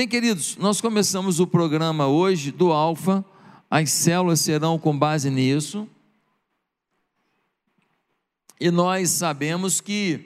Bem, 0.00 0.08
queridos, 0.08 0.56
nós 0.56 0.80
começamos 0.80 1.40
o 1.40 1.46
programa 1.46 2.06
hoje 2.06 2.50
do 2.50 2.72
Alfa, 2.72 3.22
as 3.70 3.90
células 3.90 4.40
serão 4.40 4.78
com 4.78 4.98
base 4.98 5.28
nisso. 5.28 5.86
E 8.58 8.70
nós 8.70 9.10
sabemos 9.10 9.78
que 9.78 10.24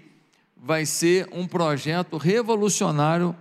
vai 0.56 0.86
ser 0.86 1.28
um 1.32 1.44
projeto 1.44 2.18
revolucionário 2.18 3.34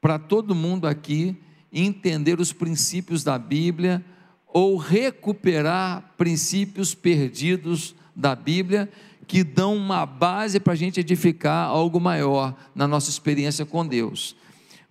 para 0.00 0.18
todo 0.18 0.56
mundo 0.56 0.88
aqui 0.88 1.36
entender 1.72 2.40
os 2.40 2.52
princípios 2.52 3.22
da 3.22 3.38
Bíblia 3.38 4.04
ou 4.48 4.76
recuperar 4.76 6.14
princípios 6.16 6.96
perdidos 6.96 7.94
da 8.12 8.34
Bíblia 8.34 8.90
que 9.24 9.44
dão 9.44 9.76
uma 9.76 10.04
base 10.04 10.58
para 10.58 10.72
a 10.72 10.76
gente 10.76 10.98
edificar 10.98 11.68
algo 11.68 12.00
maior 12.00 12.56
na 12.74 12.88
nossa 12.88 13.08
experiência 13.08 13.64
com 13.64 13.86
Deus. 13.86 14.34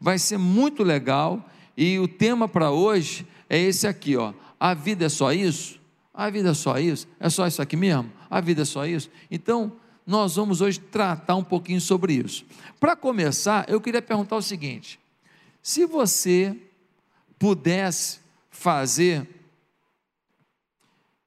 Vai 0.05 0.19
ser 0.19 0.37
muito 0.37 0.83
legal 0.83 1.43
e 1.75 1.97
o 1.97 2.07
tema 2.07 2.47
para 2.47 2.69
hoje 2.69 3.25
é 3.49 3.57
esse 3.57 3.87
aqui, 3.87 4.15
ó. 4.15 4.35
A 4.59 4.71
vida 4.75 5.07
é 5.07 5.09
só 5.09 5.33
isso? 5.33 5.79
A 6.13 6.29
vida 6.29 6.51
é 6.51 6.53
só 6.53 6.77
isso? 6.77 7.07
É 7.19 7.27
só 7.27 7.47
isso 7.47 7.59
aqui 7.59 7.75
mesmo? 7.75 8.11
A 8.29 8.39
vida 8.39 8.61
é 8.61 8.65
só 8.65 8.85
isso? 8.85 9.09
Então, 9.31 9.71
nós 10.05 10.35
vamos 10.35 10.61
hoje 10.61 10.79
tratar 10.79 11.35
um 11.35 11.43
pouquinho 11.43 11.81
sobre 11.81 12.13
isso. 12.13 12.45
Para 12.79 12.95
começar, 12.95 13.67
eu 13.67 13.81
queria 13.81 13.99
perguntar 13.99 14.35
o 14.35 14.43
seguinte: 14.43 14.99
se 15.59 15.87
você 15.87 16.55
pudesse 17.39 18.19
fazer 18.51 19.27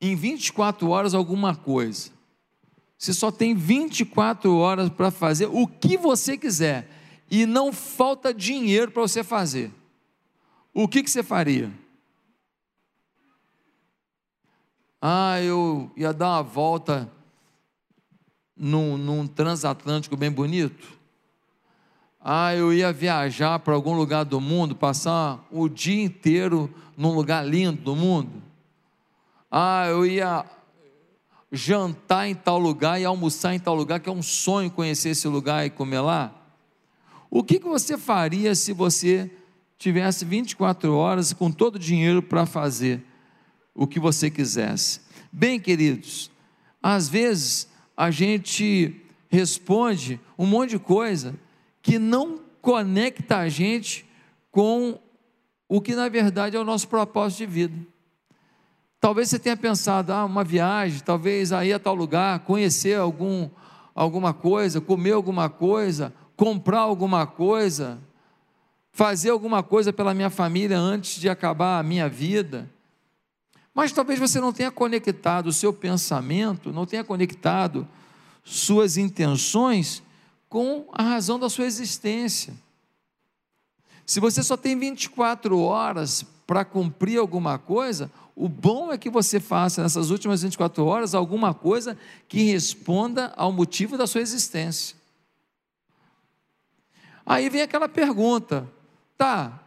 em 0.01 0.15
24 0.15 0.89
horas 0.89 1.15
alguma 1.15 1.53
coisa, 1.53 2.13
você 2.97 3.13
só 3.13 3.33
tem 3.33 3.57
24 3.57 4.57
horas 4.57 4.89
para 4.89 5.11
fazer 5.11 5.47
o 5.47 5.67
que 5.67 5.97
você 5.97 6.39
quiser 6.39 6.98
e 7.31 7.47
não 7.47 7.73
falta 7.73 8.33
dinheiro 8.33 8.91
para 8.91 9.03
você 9.03 9.23
fazer. 9.23 9.73
O 10.73 10.87
que, 10.87 11.03
que 11.03 11.11
você 11.11 11.23
faria? 11.23 11.71
Ah, 15.01 15.41
eu 15.41 15.91
ia 15.97 16.13
dar 16.13 16.31
uma 16.31 16.43
volta 16.43 17.11
num, 18.57 18.97
num 18.97 19.27
transatlântico 19.27 20.17
bem 20.17 20.31
bonito. 20.31 20.99
Ah, 22.21 22.55
eu 22.55 22.73
ia 22.73 22.93
viajar 22.93 23.59
para 23.61 23.75
algum 23.75 23.95
lugar 23.95 24.25
do 24.25 24.41
mundo, 24.41 24.75
passar 24.75 25.47
o 25.51 25.69
dia 25.69 26.03
inteiro 26.03 26.73
num 26.97 27.15
lugar 27.15 27.47
lindo 27.47 27.81
do 27.81 27.95
mundo. 27.95 28.43
Ah, 29.51 29.87
eu 29.87 30.05
ia 30.05 30.45
jantar 31.51 32.29
em 32.29 32.35
tal 32.35 32.59
lugar 32.59 33.01
e 33.01 33.05
almoçar 33.05 33.55
em 33.55 33.61
tal 33.61 33.75
lugar, 33.75 34.01
que 34.01 34.09
é 34.09 34.13
um 34.13 34.23
sonho 34.23 34.71
conhecer 34.71 35.11
esse 35.11 35.29
lugar 35.29 35.65
e 35.65 35.71
comer 35.71 36.01
lá? 36.01 36.38
O 37.31 37.43
que, 37.43 37.61
que 37.61 37.69
você 37.69 37.99
faria 37.99 38.55
se 38.55 38.73
você 38.73 39.31
tivesse 39.77 40.25
24 40.25 40.95
horas 40.95 41.33
com 41.33 41.51
todo 41.51 41.77
o 41.77 41.79
dinheiro 41.79 42.23
para 42.23 42.47
fazer 42.47 43.03
o 43.75 43.87
que 43.87 44.01
você 44.01 44.31
quisesse? 44.31 45.01
Bem, 45.31 45.61
queridos, 45.61 46.31
às 46.83 47.09
vezes 47.09 47.69
a 47.97 48.11
gente 48.11 48.95
responde 49.29 50.19
um 50.39 50.47
monte 50.47 50.71
de 50.71 50.79
coisa 50.79 51.35
que 51.83 51.99
não 51.99 52.41
conecta 52.63 53.39
a 53.39 53.49
gente 53.49 54.07
com 54.51 54.99
o 55.69 55.81
que 55.81 55.95
na 55.95 56.09
verdade 56.09 56.57
é 56.57 56.61
o 56.61 56.65
nosso 56.65 56.89
propósito 56.89 57.39
de 57.39 57.47
vida. 57.47 57.87
Talvez 59.01 59.29
você 59.29 59.39
tenha 59.39 59.57
pensado, 59.57 60.13
ah, 60.13 60.25
uma 60.25 60.43
viagem, 60.43 61.01
talvez 61.01 61.53
aí 61.53 61.73
a 61.73 61.79
tal 61.79 61.95
lugar, 61.95 62.41
conhecer 62.41 62.99
algum, 62.99 63.49
alguma 63.95 64.33
coisa, 64.33 64.81
comer 64.81 65.13
alguma 65.13 65.49
coisa, 65.49 66.13
comprar 66.39 66.83
alguma 66.83 67.27
coisa, 67.27 67.99
fazer 68.93 69.31
alguma 69.31 69.61
coisa 69.61 69.93
pela 69.93 70.15
minha 70.15 70.31
família 70.31 70.79
antes 70.79 71.21
de 71.21 71.29
acabar 71.29 71.81
a 71.81 71.83
minha 71.83 72.09
vida. 72.09 72.71
Mas 73.75 73.91
talvez 73.91 74.21
você 74.21 74.41
não 74.41 74.53
tenha 74.53 74.71
conectado 74.71 75.49
o 75.49 75.53
seu 75.53 75.73
pensamento, 75.73 76.73
não 76.73 76.87
tenha 76.87 77.03
conectado 77.03 77.89
suas 78.45 78.97
intenções 78.97 80.01
com 80.49 80.87
a 80.93 81.03
razão 81.03 81.41
da 81.41 81.51
sua 81.51 81.67
existência. 81.67 82.55
Se 84.07 84.21
você 84.21 84.41
só 84.41 84.57
tem 84.57 84.79
24 84.79 85.59
horas 85.59 86.25
para 86.47 86.65
cumprir 86.65 87.19
alguma 87.19 87.59
coisa, 87.59 88.13
o 88.37 88.49
bom 88.49 88.93
é 88.93 88.97
que 88.97 89.11
você 89.11 89.41
faça 89.41 89.83
nessas 89.83 90.11
últimas 90.11 90.43
24 90.43 90.87
horas 90.87 91.17
alguma 91.17 91.53
coisa 91.53 91.99
que 92.29 92.45
responda 92.45 93.33
ao 93.37 93.51
motivo 93.51 93.99
da 93.99 94.07
sua 94.07 94.21
existência. 94.21 94.98
Aí 97.31 97.51
vem 97.51 97.61
aquela 97.61 97.91
pergunta, 97.91 98.67
tá, 99.15 99.63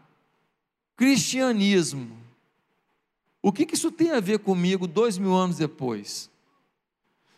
cristianismo, 0.95 2.17
o 3.39 3.51
que, 3.51 3.67
que 3.67 3.75
isso 3.75 3.91
tem 3.91 4.09
a 4.09 4.19
ver 4.19 4.39
comigo 4.39 4.87
dois 4.87 5.15
mil 5.15 5.35
anos 5.35 5.57
depois? 5.57 6.27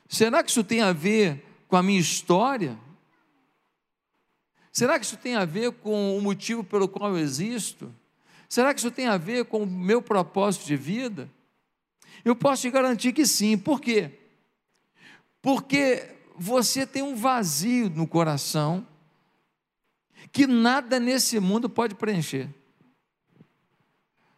Será 0.07 0.41
que 0.41 0.49
isso 0.49 0.63
tem 0.63 0.79
a 0.79 0.93
ver 0.93 1.43
com 1.67 1.75
a 1.75 1.83
minha 1.83 1.99
história? 1.99 2.79
Será 4.71 4.97
que 4.97 5.05
isso 5.05 5.17
tem 5.17 5.35
a 5.35 5.43
ver 5.43 5.73
com 5.73 6.17
o 6.17 6.21
motivo 6.21 6.63
pelo 6.63 6.87
qual 6.87 7.09
eu 7.09 7.17
existo? 7.17 7.93
Será 8.47 8.73
que 8.73 8.79
isso 8.79 8.91
tem 8.91 9.07
a 9.07 9.17
ver 9.17 9.43
com 9.43 9.63
o 9.63 9.67
meu 9.67 10.01
propósito 10.01 10.65
de 10.65 10.77
vida? 10.77 11.29
Eu 12.23 12.33
posso 12.33 12.61
te 12.61 12.71
garantir 12.71 13.11
que 13.11 13.25
sim. 13.25 13.57
Por 13.57 13.81
quê? 13.81 14.09
Porque 15.41 16.15
você 16.37 16.87
tem 16.87 17.03
um 17.03 17.13
vazio 17.13 17.89
no 17.89 18.07
coração 18.07 18.87
que 20.33 20.47
nada 20.47 20.99
nesse 20.99 21.39
mundo 21.39 21.69
pode 21.69 21.93
preencher. 21.93 22.49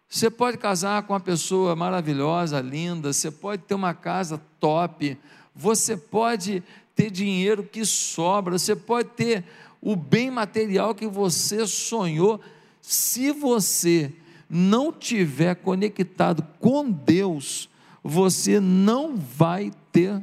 Você 0.10 0.30
pode 0.30 0.58
casar 0.58 1.02
com 1.04 1.14
uma 1.14 1.20
pessoa 1.22 1.76
maravilhosa, 1.76 2.60
linda, 2.60 3.12
você 3.14 3.32
pode 3.32 3.64
ter 3.64 3.74
uma 3.74 3.94
casa 3.94 4.40
top, 4.60 5.18
você 5.56 5.96
pode 5.96 6.62
ter 6.94 7.10
dinheiro 7.10 7.64
que 7.64 7.86
sobra, 7.86 8.60
você 8.60 8.76
pode 8.76 9.10
ter 9.10 9.46
o 9.82 9.96
bem 9.96 10.30
material 10.30 10.94
que 10.94 11.08
você 11.08 11.66
sonhou, 11.66 12.42
se 12.82 13.32
você 13.32 14.12
não 14.50 14.92
tiver 14.92 15.56
conectado 15.56 16.46
com 16.60 16.90
Deus, 16.90 17.70
você 18.04 18.60
não 18.60 19.16
vai 19.16 19.72
ter 19.92 20.22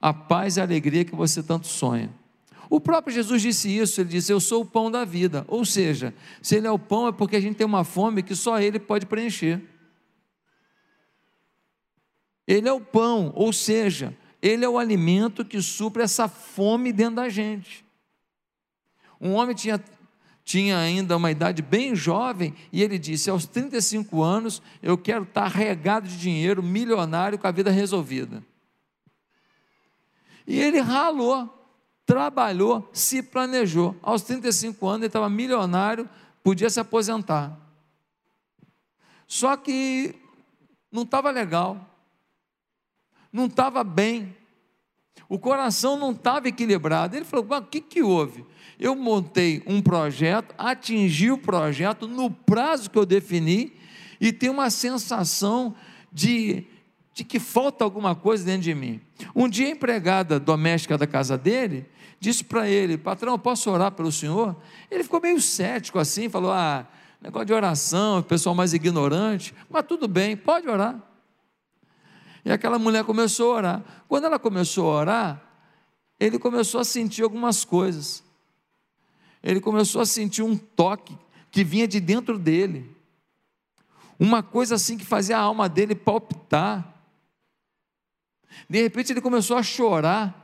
a 0.00 0.14
paz 0.14 0.56
e 0.56 0.60
a 0.60 0.64
alegria 0.64 1.04
que 1.04 1.14
você 1.14 1.42
tanto 1.42 1.66
sonha. 1.66 2.19
O 2.70 2.80
próprio 2.80 3.12
Jesus 3.12 3.42
disse 3.42 3.76
isso, 3.76 4.00
ele 4.00 4.10
disse: 4.10 4.32
Eu 4.32 4.38
sou 4.38 4.62
o 4.62 4.64
pão 4.64 4.88
da 4.88 5.04
vida. 5.04 5.44
Ou 5.48 5.64
seja, 5.64 6.14
se 6.40 6.54
ele 6.54 6.68
é 6.68 6.70
o 6.70 6.78
pão, 6.78 7.08
é 7.08 7.12
porque 7.12 7.34
a 7.34 7.40
gente 7.40 7.56
tem 7.56 7.66
uma 7.66 7.82
fome 7.82 8.22
que 8.22 8.36
só 8.36 8.60
ele 8.60 8.78
pode 8.78 9.06
preencher. 9.06 9.60
Ele 12.46 12.68
é 12.68 12.72
o 12.72 12.80
pão, 12.80 13.32
ou 13.34 13.52
seja, 13.52 14.16
ele 14.40 14.64
é 14.64 14.68
o 14.68 14.78
alimento 14.78 15.44
que 15.44 15.60
supre 15.60 16.02
essa 16.02 16.28
fome 16.28 16.92
dentro 16.92 17.16
da 17.16 17.28
gente. 17.28 17.84
Um 19.20 19.32
homem 19.32 19.54
tinha 19.54 19.82
tinha 20.44 20.78
ainda 20.78 21.16
uma 21.16 21.30
idade 21.30 21.62
bem 21.62 21.94
jovem, 21.94 22.54
e 22.72 22.82
ele 22.82 22.98
disse: 22.98 23.30
aos 23.30 23.46
35 23.46 24.22
anos, 24.22 24.62
eu 24.80 24.96
quero 24.96 25.24
estar 25.24 25.48
regado 25.48 26.08
de 26.08 26.16
dinheiro, 26.16 26.62
milionário, 26.62 27.38
com 27.38 27.46
a 27.46 27.52
vida 27.52 27.70
resolvida. 27.70 28.42
E 30.46 30.58
ele 30.58 30.80
ralou, 30.80 31.59
trabalhou, 32.10 32.90
se 32.92 33.22
planejou. 33.22 33.94
Aos 34.02 34.22
35 34.22 34.84
anos, 34.84 35.02
ele 35.02 35.06
estava 35.06 35.30
milionário, 35.30 36.10
podia 36.42 36.68
se 36.68 36.80
aposentar. 36.80 37.56
Só 39.28 39.56
que 39.56 40.16
não 40.90 41.02
estava 41.02 41.30
legal, 41.30 41.88
não 43.32 43.46
estava 43.46 43.84
bem, 43.84 44.36
o 45.28 45.38
coração 45.38 45.96
não 45.96 46.10
estava 46.10 46.48
equilibrado. 46.48 47.14
Ele 47.14 47.24
falou: 47.24 47.46
o 47.48 47.62
que, 47.62 47.80
que 47.80 48.02
houve? 48.02 48.44
Eu 48.76 48.96
montei 48.96 49.62
um 49.64 49.80
projeto, 49.80 50.52
atingi 50.58 51.30
o 51.30 51.38
projeto 51.38 52.08
no 52.08 52.28
prazo 52.28 52.90
que 52.90 52.98
eu 52.98 53.06
defini 53.06 53.72
e 54.20 54.32
tenho 54.32 54.52
uma 54.52 54.68
sensação 54.68 55.76
de, 56.12 56.66
de 57.12 57.24
que 57.24 57.40
falta 57.40 57.84
alguma 57.84 58.14
coisa 58.14 58.44
dentro 58.44 58.62
de 58.62 58.74
mim. 58.74 59.00
Um 59.34 59.48
dia, 59.48 59.66
a 59.66 59.70
empregada 59.70 60.38
doméstica 60.38 60.96
da 60.96 61.06
casa 61.06 61.36
dele 61.36 61.86
disse 62.18 62.44
para 62.44 62.68
ele: 62.68 62.96
Patrão, 62.96 63.38
posso 63.38 63.70
orar 63.70 63.92
pelo 63.92 64.12
senhor? 64.12 64.56
Ele 64.90 65.02
ficou 65.02 65.20
meio 65.20 65.40
cético 65.40 65.98
assim, 65.98 66.28
falou: 66.28 66.52
Ah, 66.52 66.86
negócio 67.20 67.46
de 67.46 67.52
oração, 67.52 68.22
pessoal 68.22 68.54
mais 68.54 68.72
ignorante, 68.72 69.54
mas 69.68 69.84
tudo 69.86 70.06
bem, 70.06 70.36
pode 70.36 70.68
orar. 70.68 71.00
E 72.44 72.50
aquela 72.50 72.78
mulher 72.78 73.04
começou 73.04 73.52
a 73.52 73.56
orar. 73.56 73.84
Quando 74.08 74.24
ela 74.24 74.38
começou 74.38 74.90
a 74.90 75.00
orar, 75.00 75.42
ele 76.18 76.38
começou 76.38 76.80
a 76.80 76.84
sentir 76.84 77.22
algumas 77.22 77.64
coisas. 77.64 78.22
Ele 79.42 79.60
começou 79.60 80.00
a 80.00 80.06
sentir 80.06 80.42
um 80.42 80.56
toque 80.56 81.16
que 81.50 81.64
vinha 81.64 81.88
de 81.88 82.00
dentro 82.00 82.38
dele. 82.38 82.94
Uma 84.18 84.42
coisa 84.42 84.74
assim 84.74 84.98
que 84.98 85.04
fazia 85.04 85.38
a 85.38 85.40
alma 85.40 85.68
dele 85.68 85.94
palpitar. 85.94 86.99
De 88.68 88.82
repente 88.82 89.12
ele 89.12 89.20
começou 89.20 89.56
a 89.56 89.62
chorar. 89.62 90.36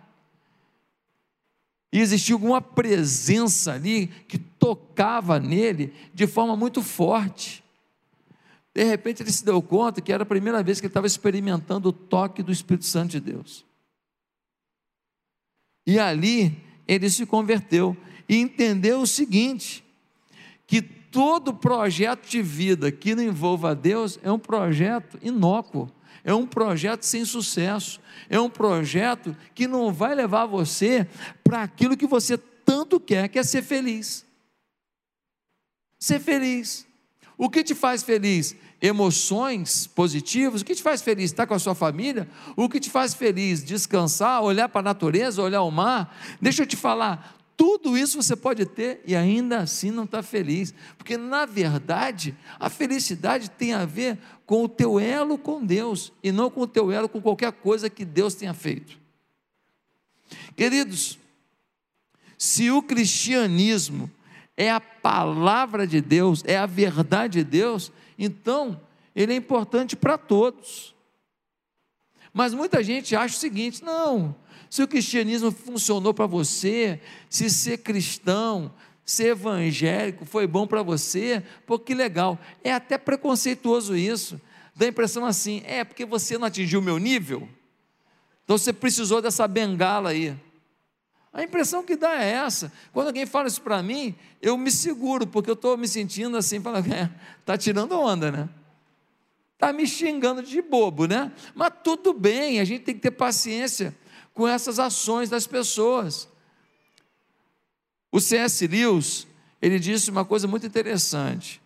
E 1.92 2.00
existia 2.00 2.34
alguma 2.34 2.60
presença 2.60 3.72
ali 3.72 4.08
que 4.28 4.38
tocava 4.38 5.38
nele 5.38 5.92
de 6.12 6.26
forma 6.26 6.56
muito 6.56 6.82
forte. 6.82 7.64
De 8.74 8.84
repente 8.84 9.22
ele 9.22 9.32
se 9.32 9.44
deu 9.44 9.62
conta 9.62 10.00
que 10.02 10.12
era 10.12 10.22
a 10.22 10.26
primeira 10.26 10.62
vez 10.62 10.80
que 10.80 10.86
ele 10.86 10.90
estava 10.90 11.06
experimentando 11.06 11.88
o 11.88 11.92
toque 11.92 12.42
do 12.42 12.52
Espírito 12.52 12.84
Santo 12.84 13.12
de 13.12 13.20
Deus. 13.20 13.64
E 15.86 15.98
ali 15.98 16.62
ele 16.86 17.08
se 17.08 17.24
converteu 17.24 17.96
e 18.28 18.36
entendeu 18.36 19.00
o 19.00 19.06
seguinte: 19.06 19.82
que 20.66 20.82
todo 20.82 21.54
projeto 21.54 22.28
de 22.28 22.42
vida 22.42 22.92
que 22.92 23.14
não 23.14 23.22
envolva 23.22 23.74
Deus 23.74 24.18
é 24.22 24.30
um 24.30 24.38
projeto 24.38 25.18
inócuo, 25.22 25.90
é 26.26 26.34
um 26.34 26.44
projeto 26.44 27.04
sem 27.04 27.24
sucesso, 27.24 28.00
é 28.28 28.38
um 28.38 28.50
projeto 28.50 29.34
que 29.54 29.68
não 29.68 29.92
vai 29.92 30.12
levar 30.12 30.44
você 30.44 31.06
para 31.44 31.62
aquilo 31.62 31.96
que 31.96 32.04
você 32.06 32.36
tanto 32.36 32.98
quer, 32.98 33.28
que 33.28 33.38
é 33.38 33.44
ser 33.44 33.62
feliz. 33.62 34.26
Ser 36.00 36.18
feliz. 36.18 36.84
O 37.38 37.48
que 37.48 37.62
te 37.62 37.76
faz 37.76 38.02
feliz? 38.02 38.56
Emoções 38.82 39.86
positivas. 39.86 40.62
O 40.62 40.64
que 40.64 40.74
te 40.74 40.82
faz 40.82 41.00
feliz? 41.00 41.30
Estar 41.30 41.46
com 41.46 41.54
a 41.54 41.60
sua 41.60 41.76
família. 41.76 42.28
O 42.56 42.68
que 42.68 42.80
te 42.80 42.90
faz 42.90 43.14
feliz? 43.14 43.62
Descansar, 43.62 44.42
olhar 44.42 44.68
para 44.68 44.80
a 44.80 44.84
natureza, 44.84 45.40
olhar 45.40 45.62
o 45.62 45.70
mar. 45.70 46.18
Deixa 46.42 46.64
eu 46.64 46.66
te 46.66 46.76
falar. 46.76 47.35
Tudo 47.56 47.96
isso 47.96 48.22
você 48.22 48.36
pode 48.36 48.66
ter 48.66 49.00
e 49.06 49.16
ainda 49.16 49.58
assim 49.58 49.90
não 49.90 50.04
está 50.04 50.22
feliz, 50.22 50.74
porque 50.98 51.16
na 51.16 51.46
verdade 51.46 52.36
a 52.60 52.68
felicidade 52.68 53.50
tem 53.50 53.72
a 53.72 53.86
ver 53.86 54.18
com 54.44 54.64
o 54.64 54.68
teu 54.68 55.00
elo 55.00 55.38
com 55.38 55.64
Deus 55.64 56.12
e 56.22 56.30
não 56.30 56.50
com 56.50 56.60
o 56.60 56.66
teu 56.66 56.92
elo 56.92 57.08
com 57.08 57.20
qualquer 57.20 57.52
coisa 57.52 57.88
que 57.88 58.04
Deus 58.04 58.34
tenha 58.34 58.52
feito. 58.52 58.98
Queridos, 60.54 61.18
se 62.36 62.70
o 62.70 62.82
cristianismo 62.82 64.10
é 64.56 64.70
a 64.70 64.80
palavra 64.80 65.86
de 65.86 66.00
Deus, 66.00 66.42
é 66.44 66.58
a 66.58 66.66
verdade 66.66 67.38
de 67.38 67.44
Deus, 67.44 67.90
então 68.18 68.80
ele 69.14 69.32
é 69.32 69.36
importante 69.36 69.96
para 69.96 70.18
todos. 70.18 70.94
Mas 72.32 72.52
muita 72.52 72.82
gente 72.82 73.16
acha 73.16 73.34
o 73.34 73.40
seguinte: 73.40 73.82
não, 73.82 74.36
se 74.70 74.82
o 74.82 74.88
cristianismo 74.88 75.50
funcionou 75.50 76.12
para 76.12 76.26
você, 76.26 77.00
se 77.28 77.48
ser 77.48 77.78
cristão, 77.78 78.72
ser 79.04 79.28
evangélico 79.28 80.24
foi 80.24 80.46
bom 80.46 80.66
para 80.66 80.82
você, 80.82 81.42
pô, 81.64 81.78
que 81.78 81.94
legal. 81.94 82.38
É 82.64 82.72
até 82.72 82.98
preconceituoso 82.98 83.96
isso. 83.96 84.40
Dá 84.74 84.86
a 84.86 84.88
impressão 84.88 85.24
assim, 85.24 85.62
é 85.64 85.84
porque 85.84 86.04
você 86.04 86.36
não 86.36 86.46
atingiu 86.46 86.80
o 86.80 86.82
meu 86.82 86.98
nível, 86.98 87.48
então 88.44 88.56
você 88.56 88.72
precisou 88.72 89.20
dessa 89.20 89.48
bengala 89.48 90.10
aí. 90.10 90.36
A 91.32 91.42
impressão 91.42 91.82
que 91.82 91.96
dá 91.96 92.22
é 92.22 92.30
essa. 92.30 92.72
Quando 92.92 93.08
alguém 93.08 93.26
fala 93.26 93.48
isso 93.48 93.60
para 93.60 93.82
mim, 93.82 94.14
eu 94.40 94.56
me 94.56 94.70
seguro, 94.70 95.26
porque 95.26 95.50
eu 95.50 95.54
estou 95.54 95.76
me 95.76 95.88
sentindo 95.88 96.36
assim, 96.36 96.60
falando, 96.60 96.90
é, 96.92 97.10
tá 97.44 97.58
tirando 97.58 97.92
onda, 97.92 98.30
né? 98.30 98.48
Está 99.54 99.72
me 99.72 99.86
xingando 99.86 100.42
de 100.42 100.62
bobo, 100.62 101.06
né? 101.06 101.32
Mas 101.54 101.72
tudo 101.82 102.12
bem, 102.12 102.60
a 102.60 102.64
gente 102.64 102.84
tem 102.84 102.94
que 102.94 103.00
ter 103.00 103.10
paciência 103.10 103.94
com 104.36 104.46
essas 104.46 104.78
ações 104.78 105.30
das 105.30 105.46
pessoas. 105.46 106.28
O 108.12 108.20
C.S. 108.20 108.66
Lewis, 108.66 109.26
ele 109.62 109.80
disse 109.80 110.10
uma 110.10 110.26
coisa 110.26 110.46
muito 110.46 110.66
interessante. 110.66 111.58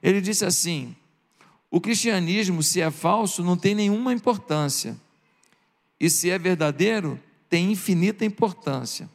Ele 0.00 0.20
disse 0.20 0.44
assim: 0.44 0.94
o 1.68 1.80
cristianismo, 1.80 2.62
se 2.62 2.80
é 2.80 2.92
falso, 2.92 3.42
não 3.42 3.56
tem 3.56 3.74
nenhuma 3.74 4.12
importância, 4.12 4.96
e 5.98 6.08
se 6.08 6.30
é 6.30 6.38
verdadeiro, 6.38 7.20
tem 7.50 7.72
infinita 7.72 8.24
importância. 8.24 9.10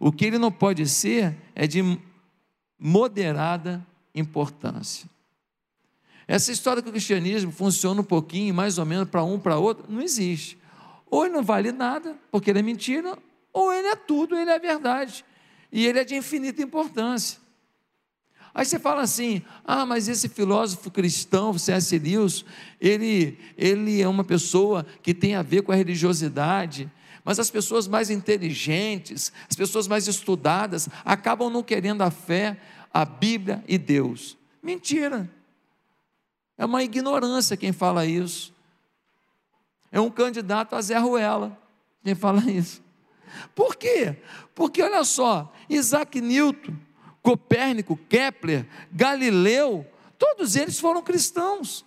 O 0.00 0.10
que 0.10 0.24
ele 0.24 0.38
não 0.38 0.50
pode 0.50 0.88
ser 0.88 1.36
é 1.54 1.66
de 1.66 1.98
moderada 2.78 3.86
importância. 4.14 5.08
Essa 6.26 6.50
história 6.50 6.82
que 6.82 6.88
o 6.88 6.92
cristianismo 6.92 7.52
funciona 7.52 8.00
um 8.00 8.04
pouquinho, 8.04 8.54
mais 8.54 8.78
ou 8.78 8.86
menos, 8.86 9.08
para 9.10 9.22
um, 9.22 9.38
para 9.38 9.58
outro, 9.58 9.84
não 9.86 10.00
existe. 10.00 10.56
Ou 11.10 11.24
ele 11.24 11.34
não 11.34 11.42
vale 11.42 11.72
nada, 11.72 12.16
porque 12.30 12.50
ele 12.50 12.58
é 12.58 12.62
mentira, 12.62 13.18
ou 13.52 13.72
ele 13.72 13.88
é 13.88 13.96
tudo, 13.96 14.36
ele 14.36 14.50
é 14.50 14.58
verdade. 14.58 15.24
E 15.72 15.86
ele 15.86 15.98
é 15.98 16.04
de 16.04 16.14
infinita 16.14 16.62
importância. 16.62 17.38
Aí 18.54 18.64
você 18.64 18.78
fala 18.78 19.02
assim: 19.02 19.42
ah, 19.64 19.86
mas 19.86 20.08
esse 20.08 20.28
filósofo 20.28 20.90
cristão, 20.90 21.56
C.S. 21.56 21.98
Lewis, 21.98 22.44
ele, 22.80 23.38
ele 23.56 24.00
é 24.00 24.08
uma 24.08 24.24
pessoa 24.24 24.84
que 25.02 25.14
tem 25.14 25.34
a 25.34 25.42
ver 25.42 25.62
com 25.62 25.72
a 25.72 25.76
religiosidade. 25.76 26.90
Mas 27.24 27.38
as 27.38 27.50
pessoas 27.50 27.86
mais 27.86 28.10
inteligentes, 28.10 29.32
as 29.48 29.54
pessoas 29.54 29.86
mais 29.86 30.08
estudadas, 30.08 30.88
acabam 31.04 31.50
não 31.50 31.62
querendo 31.62 32.02
a 32.02 32.10
fé, 32.10 32.56
a 32.92 33.04
Bíblia 33.04 33.62
e 33.68 33.76
Deus. 33.76 34.36
Mentira. 34.62 35.30
É 36.56 36.64
uma 36.64 36.82
ignorância 36.82 37.56
quem 37.56 37.70
fala 37.70 38.06
isso. 38.06 38.52
É 39.90 40.00
um 40.00 40.10
candidato 40.10 40.74
a 40.74 40.80
Zé 40.80 40.98
Ruela, 40.98 41.58
quem 42.04 42.14
fala 42.14 42.40
isso. 42.50 42.82
Por 43.54 43.76
quê? 43.76 44.16
Porque 44.54 44.82
olha 44.82 45.04
só, 45.04 45.52
Isaac 45.68 46.20
Newton, 46.20 46.74
Copérnico, 47.22 47.96
Kepler, 48.08 48.66
Galileu, 48.90 49.86
todos 50.18 50.56
eles 50.56 50.78
foram 50.78 51.02
cristãos. 51.02 51.84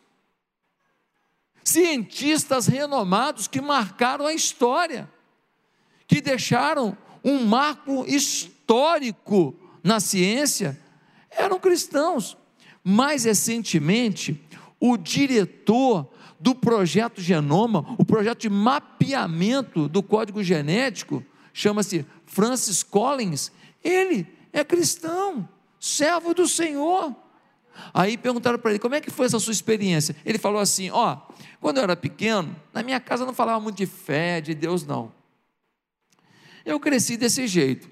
Cientistas 1.63 2.67
renomados 2.67 3.47
que 3.47 3.61
marcaram 3.61 4.25
a 4.25 4.33
história, 4.33 5.09
que 6.07 6.21
deixaram 6.21 6.97
um 7.23 7.45
marco 7.45 8.05
histórico 8.07 9.55
na 9.83 9.99
ciência, 9.99 10.79
eram 11.29 11.59
cristãos. 11.59 12.37
Mais 12.83 13.25
recentemente, 13.25 14.43
o 14.79 14.97
diretor 14.97 16.10
do 16.41 16.55
projeto 16.55 17.21
Genoma, 17.21 17.95
o 17.99 18.03
projeto 18.03 18.39
de 18.39 18.49
mapeamento 18.49 19.87
do 19.87 20.01
código 20.01 20.43
genético, 20.43 21.23
chama-se 21.53 22.03
Francis 22.25 22.81
Collins, 22.81 23.51
ele 23.83 24.27
é 24.51 24.63
cristão, 24.63 25.47
servo 25.79 26.33
do 26.33 26.47
Senhor. 26.47 27.15
Aí 27.93 28.17
perguntaram 28.17 28.57
para 28.57 28.71
ele, 28.71 28.79
como 28.79 28.95
é 28.95 29.01
que 29.01 29.11
foi 29.11 29.27
essa 29.27 29.39
sua 29.39 29.53
experiência? 29.53 30.15
Ele 30.25 30.39
falou 30.39 30.59
assim: 30.59 30.89
ó, 30.89 31.17
quando 31.59 31.77
eu 31.77 31.83
era 31.83 31.95
pequeno, 31.95 32.55
na 32.73 32.81
minha 32.81 32.99
casa 32.99 33.23
não 33.23 33.33
falava 33.33 33.59
muito 33.59 33.77
de 33.77 33.85
fé, 33.85 34.41
de 34.41 34.55
Deus, 34.55 34.83
não. 34.83 35.11
Eu 36.65 36.79
cresci 36.79 37.17
desse 37.17 37.47
jeito. 37.47 37.87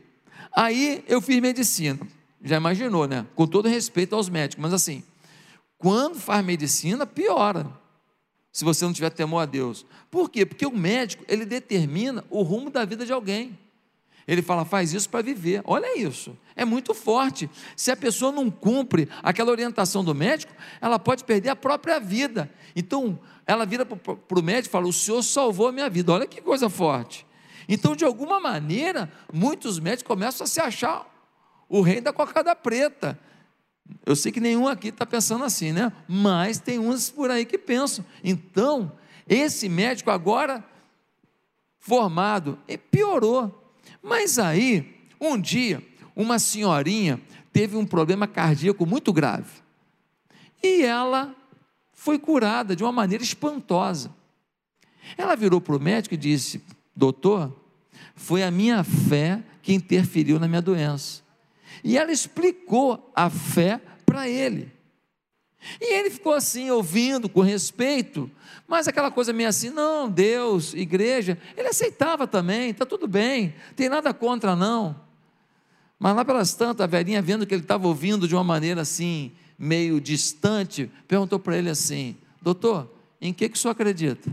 Aí 0.52 1.04
eu 1.08 1.22
fiz 1.22 1.40
medicina. 1.40 2.00
Já 2.44 2.58
imaginou, 2.58 3.08
né? 3.08 3.28
Com 3.36 3.46
todo 3.46 3.70
respeito 3.70 4.16
aos 4.16 4.28
médicos, 4.28 4.62
mas 4.62 4.74
assim, 4.74 5.04
quando 5.78 6.20
faz 6.20 6.44
medicina, 6.44 7.06
piora. 7.06 7.79
Se 8.52 8.66
você 8.66 8.84
não 8.86 8.94
tiver 8.94 9.10
temor 9.12 9.40
a 9.40 9.46
Deus. 9.46 9.86
Por 10.10 10.30
quê? 10.30 10.46
Porque 10.46 10.66
o 10.66 10.76
médico, 10.76 11.24
ele 11.28 11.46
determina 11.46 12.24
o 12.30 12.42
rumo 12.42 12.70
da 12.70 12.84
vida 12.86 13.06
de 13.06 13.14
alguém. 13.14 13.58
Ele 14.28 14.44
fala, 14.44 14.64
faz 14.64 14.94
isso 14.94 15.10
para 15.10 15.24
viver. 15.24 15.62
Olha 15.66 15.98
isso, 15.98 16.38
é 16.56 16.64
muito 16.64 16.94
forte. 16.94 17.50
Se 17.76 17.90
a 17.90 17.98
pessoa 17.98 18.32
não 18.32 18.52
cumpre 18.52 19.10
aquela 19.24 19.50
orientação 19.50 20.04
do 20.04 20.14
médico, 20.14 20.54
ela 20.80 21.00
pode 21.00 21.24
perder 21.24 21.50
a 21.50 21.56
própria 21.56 22.00
vida. 22.00 22.48
Então, 22.76 23.20
ela 23.48 23.66
vira 23.66 23.84
para 23.84 24.40
o 24.40 24.44
médico 24.44 24.68
e 24.68 24.72
fala: 24.72 24.88
O 24.88 24.94
senhor 24.94 25.24
salvou 25.24 25.68
a 25.68 25.72
minha 25.72 25.90
vida. 25.90 26.12
Olha 26.12 26.28
que 26.28 26.42
coisa 26.42 26.70
forte. 26.70 27.26
Então, 27.68 27.96
de 27.96 28.06
alguma 28.06 28.40
maneira, 28.40 29.12
muitos 29.34 29.80
médicos 29.80 30.08
começam 30.08 30.46
a 30.46 30.48
se 30.48 30.62
achar 30.62 31.08
o 31.68 31.82
rei 31.82 32.00
da 32.00 32.14
cocada 32.14 32.56
preta. 32.56 33.20
Eu 34.06 34.16
sei 34.16 34.32
que 34.32 34.40
nenhum 34.40 34.68
aqui 34.68 34.90
está 34.90 35.06
pensando 35.06 35.44
assim, 35.44 35.72
né? 35.72 35.92
Mas 36.08 36.60
tem 36.60 36.80
uns 36.80 37.10
por 37.10 37.30
aí 37.30 37.46
que 37.46 37.58
pensam. 37.58 38.04
Então, 38.24 38.92
esse 39.28 39.70
médico 39.70 40.10
agora 40.10 40.64
formado, 41.80 42.58
piorou. 42.92 43.74
Mas 44.02 44.40
aí, 44.40 44.96
um 45.20 45.40
dia, 45.40 45.84
uma 46.16 46.40
senhorinha 46.40 47.22
teve 47.52 47.76
um 47.76 47.86
problema 47.86 48.28
cardíaco 48.28 48.86
muito 48.86 49.12
grave. 49.14 49.62
E 50.62 50.84
ela 50.84 51.36
foi 51.94 52.18
curada 52.18 52.76
de 52.76 52.84
uma 52.84 52.92
maneira 52.92 53.24
espantosa. 53.24 54.14
Ela 55.18 55.36
virou 55.36 55.60
para 55.60 55.76
o 55.76 55.80
médico 55.80 56.16
e 56.16 56.18
disse: 56.18 56.62
Doutor, 56.96 57.54
foi 58.16 58.44
a 58.44 58.52
minha 58.52 58.84
fé 58.84 59.44
que 59.62 59.74
interferiu 59.74 60.40
na 60.40 60.48
minha 60.48 60.62
doença. 60.62 61.22
E 61.84 61.98
ela 61.98 62.12
explicou 62.12 63.12
a 63.16 63.30
fé 63.30 63.80
para 64.06 64.28
ele. 64.28 64.72
E 65.80 65.94
ele 65.94 66.10
ficou 66.10 66.34
assim, 66.34 66.70
ouvindo 66.70 67.28
com 67.28 67.42
respeito, 67.42 68.32
mas 68.68 68.88
aquela 68.88 69.12
coisa 69.12 69.34
meio 69.34 69.50
assim, 69.50 69.70
não, 69.70 70.10
Deus, 70.10 70.74
igreja, 70.74 71.38
ele 71.58 71.68
aceitava 71.68 72.26
também, 72.26 72.70
está 72.70 72.86
tudo 72.86 73.08
bem, 73.08 73.54
tem 73.76 73.90
nada 73.90 74.14
contra 74.14 74.56
não. 74.56 74.96
Mas 76.00 76.16
lá 76.16 76.24
pelas 76.24 76.54
tantas, 76.54 76.84
a 76.84 76.88
velhinha, 76.88 77.22
vendo 77.22 77.46
que 77.46 77.54
ele 77.54 77.62
estava 77.62 77.88
ouvindo 77.88 78.28
de 78.28 78.34
uma 78.34 78.44
maneira 78.44 78.82
assim, 78.82 79.34
meio 79.58 80.00
distante, 80.00 80.90
perguntou 81.08 81.38
para 81.38 81.58
ele 81.58 81.70
assim: 81.70 82.16
Doutor, 82.42 82.90
em 83.20 83.34
que, 83.34 83.50
que 83.50 83.58
o 83.58 83.60
senhor 83.60 83.74
acredita? 83.74 84.32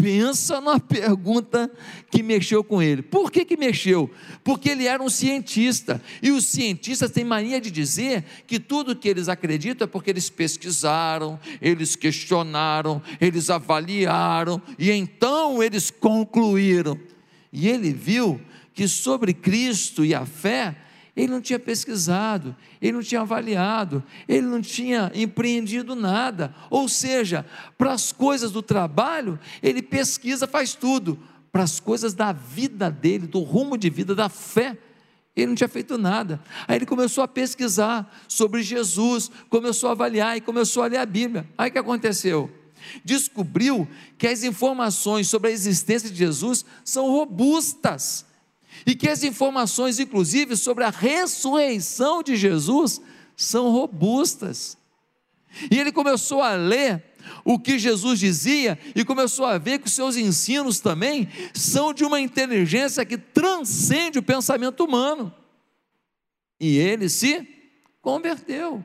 Pensa 0.00 0.60
na 0.60 0.80
pergunta 0.80 1.70
que 2.10 2.22
mexeu 2.22 2.64
com 2.64 2.82
ele. 2.82 3.02
Por 3.02 3.30
que, 3.30 3.44
que 3.44 3.56
mexeu? 3.56 4.10
Porque 4.42 4.70
ele 4.70 4.86
era 4.86 5.02
um 5.02 5.08
cientista. 5.10 6.02
E 6.22 6.30
os 6.30 6.46
cientistas 6.46 7.10
têm 7.10 7.24
mania 7.24 7.60
de 7.60 7.70
dizer 7.70 8.24
que 8.46 8.58
tudo 8.58 8.96
que 8.96 9.08
eles 9.08 9.28
acreditam 9.28 9.84
é 9.84 9.88
porque 9.88 10.10
eles 10.10 10.30
pesquisaram, 10.30 11.38
eles 11.60 11.94
questionaram, 11.94 13.02
eles 13.20 13.50
avaliaram 13.50 14.60
e 14.78 14.90
então 14.90 15.62
eles 15.62 15.90
concluíram. 15.90 16.98
E 17.52 17.68
ele 17.68 17.92
viu 17.92 18.40
que 18.72 18.88
sobre 18.88 19.34
Cristo 19.34 20.04
e 20.04 20.14
a 20.14 20.24
fé, 20.24 20.74
ele 21.20 21.32
não 21.32 21.40
tinha 21.40 21.58
pesquisado, 21.58 22.56
ele 22.80 22.92
não 22.92 23.02
tinha 23.02 23.20
avaliado, 23.20 24.02
ele 24.26 24.46
não 24.46 24.62
tinha 24.62 25.12
empreendido 25.14 25.94
nada. 25.94 26.54
Ou 26.70 26.88
seja, 26.88 27.44
para 27.76 27.92
as 27.92 28.10
coisas 28.10 28.50
do 28.50 28.62
trabalho, 28.62 29.38
ele 29.62 29.82
pesquisa, 29.82 30.46
faz 30.46 30.74
tudo. 30.74 31.18
Para 31.52 31.62
as 31.62 31.78
coisas 31.78 32.14
da 32.14 32.32
vida 32.32 32.90
dele, 32.90 33.26
do 33.26 33.40
rumo 33.40 33.76
de 33.76 33.90
vida, 33.90 34.14
da 34.14 34.30
fé, 34.30 34.78
ele 35.36 35.48
não 35.48 35.54
tinha 35.54 35.68
feito 35.68 35.98
nada. 35.98 36.40
Aí 36.66 36.76
ele 36.76 36.86
começou 36.86 37.22
a 37.22 37.28
pesquisar 37.28 38.10
sobre 38.26 38.62
Jesus, 38.62 39.30
começou 39.50 39.90
a 39.90 39.92
avaliar 39.92 40.38
e 40.38 40.40
começou 40.40 40.82
a 40.82 40.86
ler 40.86 40.98
a 40.98 41.06
Bíblia. 41.06 41.46
Aí 41.58 41.68
o 41.68 41.72
que 41.72 41.78
aconteceu? 41.78 42.50
Descobriu 43.04 43.86
que 44.16 44.26
as 44.26 44.42
informações 44.42 45.28
sobre 45.28 45.50
a 45.50 45.52
existência 45.52 46.08
de 46.08 46.16
Jesus 46.16 46.64
são 46.82 47.10
robustas 47.10 48.24
e 48.86 48.94
que 48.94 49.08
as 49.08 49.22
informações, 49.22 49.98
inclusive, 49.98 50.56
sobre 50.56 50.84
a 50.84 50.90
ressurreição 50.90 52.22
de 52.22 52.36
Jesus 52.36 53.00
são 53.36 53.70
robustas. 53.70 54.76
E 55.70 55.78
ele 55.78 55.92
começou 55.92 56.42
a 56.42 56.54
ler 56.54 57.02
o 57.44 57.58
que 57.58 57.78
Jesus 57.78 58.18
dizia 58.18 58.78
e 58.94 59.04
começou 59.04 59.44
a 59.44 59.58
ver 59.58 59.78
que 59.78 59.86
os 59.86 59.92
seus 59.92 60.16
ensinos 60.16 60.80
também 60.80 61.28
são 61.54 61.92
de 61.92 62.04
uma 62.04 62.20
inteligência 62.20 63.04
que 63.04 63.18
transcende 63.18 64.18
o 64.18 64.22
pensamento 64.22 64.84
humano. 64.84 65.32
E 66.58 66.76
ele 66.76 67.08
se 67.08 67.46
converteu. 68.00 68.84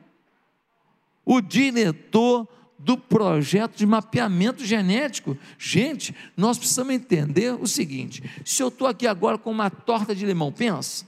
O 1.25 1.41
diretor 1.41 2.47
do 2.85 2.95
projeto 2.95 3.75
de 3.75 3.83
mapeamento 3.83 4.63
genético. 4.63 5.35
Gente, 5.57 6.15
nós 6.37 6.55
precisamos 6.55 6.93
entender 6.93 7.51
o 7.59 7.65
seguinte: 7.65 8.23
se 8.45 8.61
eu 8.61 8.67
estou 8.67 8.87
aqui 8.87 9.07
agora 9.07 9.39
com 9.39 9.49
uma 9.49 9.71
torta 9.71 10.13
de 10.13 10.23
limão, 10.23 10.51
pensa. 10.51 11.03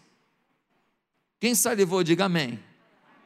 Quem 1.40 1.54
salivou, 1.54 2.04
diga 2.04 2.26
amém. 2.26 2.60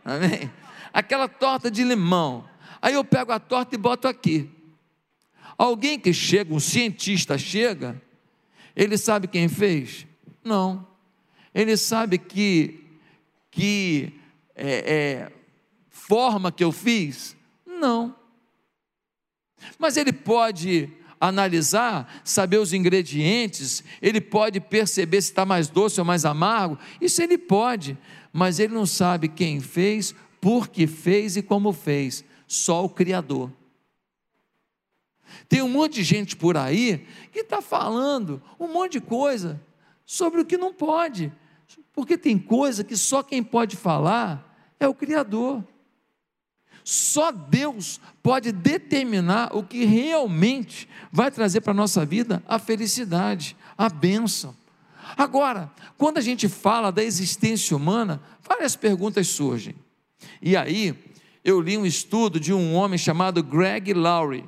Amém? 0.04 0.52
Aquela 0.94 1.30
torta 1.30 1.72
de 1.72 1.82
limão. 1.82 2.44
Aí 2.82 2.94
eu 2.94 3.06
pego 3.06 3.32
a 3.32 3.40
torta 3.40 3.74
e 3.74 3.78
boto 3.78 4.06
aqui. 4.06 4.50
Alguém 5.58 5.98
que 5.98 6.12
chega, 6.12 6.54
um 6.54 6.60
cientista 6.60 7.38
chega, 7.38 8.02
ele 8.76 8.98
sabe 8.98 9.30
quem 9.30 9.48
fez? 9.48 10.06
Não. 10.44 10.86
Ele 11.56 11.78
sabe 11.78 12.18
que, 12.18 12.84
que 13.50 14.14
é, 14.54 14.94
é, 14.94 15.32
forma 15.90 16.52
que 16.52 16.66
eu 16.66 16.74
fiz? 16.74 17.38
Não. 17.66 18.20
Mas 19.78 19.98
ele 19.98 20.14
pode 20.14 20.90
analisar, 21.20 22.22
saber 22.24 22.58
os 22.58 22.74
ingredientes, 22.74 23.84
ele 24.02 24.20
pode 24.20 24.60
perceber 24.60 25.22
se 25.22 25.30
está 25.30 25.46
mais 25.46 25.68
doce 25.68 26.00
ou 26.00 26.06
mais 26.06 26.26
amargo, 26.26 26.80
isso 27.00 27.22
ele 27.22 27.38
pode, 27.38 27.96
mas 28.34 28.60
ele 28.60 28.74
não 28.74 28.88
sabe 28.88 29.28
quem 29.28 29.60
fez, 29.60 30.16
por 30.42 30.68
que 30.68 30.88
fez 30.88 31.38
e 31.38 31.44
como 31.44 31.72
fez, 31.72 32.26
só 32.48 32.84
o 32.84 32.90
Criador. 32.90 33.52
Tem 35.48 35.62
um 35.62 35.70
monte 35.70 35.96
de 35.96 36.04
gente 36.04 36.36
por 36.36 36.58
aí 36.58 37.06
que 37.32 37.42
está 37.42 37.62
falando 37.62 38.42
um 38.60 38.68
monte 38.68 38.94
de 38.94 39.02
coisa 39.02 39.62
sobre 40.06 40.42
o 40.42 40.46
que 40.46 40.58
não 40.58 40.74
pode, 40.74 41.32
porque 41.94 42.18
tem 42.18 42.38
coisa 42.40 42.84
que 42.84 42.98
só 42.98 43.22
quem 43.22 43.44
pode 43.44 43.78
falar 43.78 44.74
é 44.80 44.88
o 44.88 44.96
Criador. 44.96 45.64
Só 46.84 47.32
Deus 47.32 48.00
pode 48.24 48.52
determinar 48.52 49.56
o 49.56 49.64
que 49.64 49.86
realmente 49.86 50.88
vai 51.12 51.30
trazer 51.30 51.62
para 51.62 51.72
a 51.72 51.76
nossa 51.76 52.06
vida 52.06 52.44
a 52.48 52.58
felicidade, 52.58 53.56
a 53.78 53.90
bênção. 53.90 54.56
Agora, 55.18 55.72
quando 55.98 56.18
a 56.18 56.22
gente 56.22 56.48
fala 56.48 56.92
da 56.92 57.04
existência 57.04 57.76
humana, 57.76 58.22
várias 58.48 58.76
perguntas 58.76 59.28
surgem. 59.28 59.76
E 60.42 60.56
aí, 60.56 60.96
eu 61.44 61.60
li 61.60 61.78
um 61.78 61.86
estudo 61.86 62.40
de 62.40 62.54
um 62.54 62.74
homem 62.74 62.98
chamado 62.98 63.44
Greg 63.44 63.94
Laurie. 63.94 64.46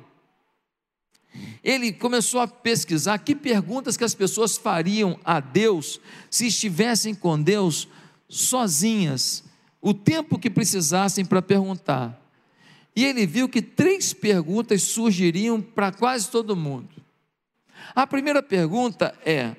Ele 1.62 1.92
começou 1.92 2.40
a 2.40 2.46
pesquisar 2.46 3.18
que 3.18 3.34
perguntas 3.34 3.96
que 3.96 4.04
as 4.04 4.14
pessoas 4.14 4.56
fariam 4.56 5.18
a 5.24 5.40
Deus 5.40 6.00
se 6.30 6.46
estivessem 6.46 7.14
com 7.14 7.40
Deus 7.40 7.88
sozinhas, 8.28 9.42
o 9.80 9.92
tempo 9.92 10.38
que 10.38 10.48
precisassem 10.48 11.24
para 11.24 11.42
perguntar. 11.42 12.23
E 12.96 13.04
ele 13.04 13.26
viu 13.26 13.48
que 13.48 13.60
três 13.60 14.12
perguntas 14.12 14.82
surgiriam 14.82 15.60
para 15.60 15.90
quase 15.90 16.30
todo 16.30 16.54
mundo. 16.54 17.02
A 17.94 18.06
primeira 18.06 18.42
pergunta 18.42 19.18
é: 19.24 19.56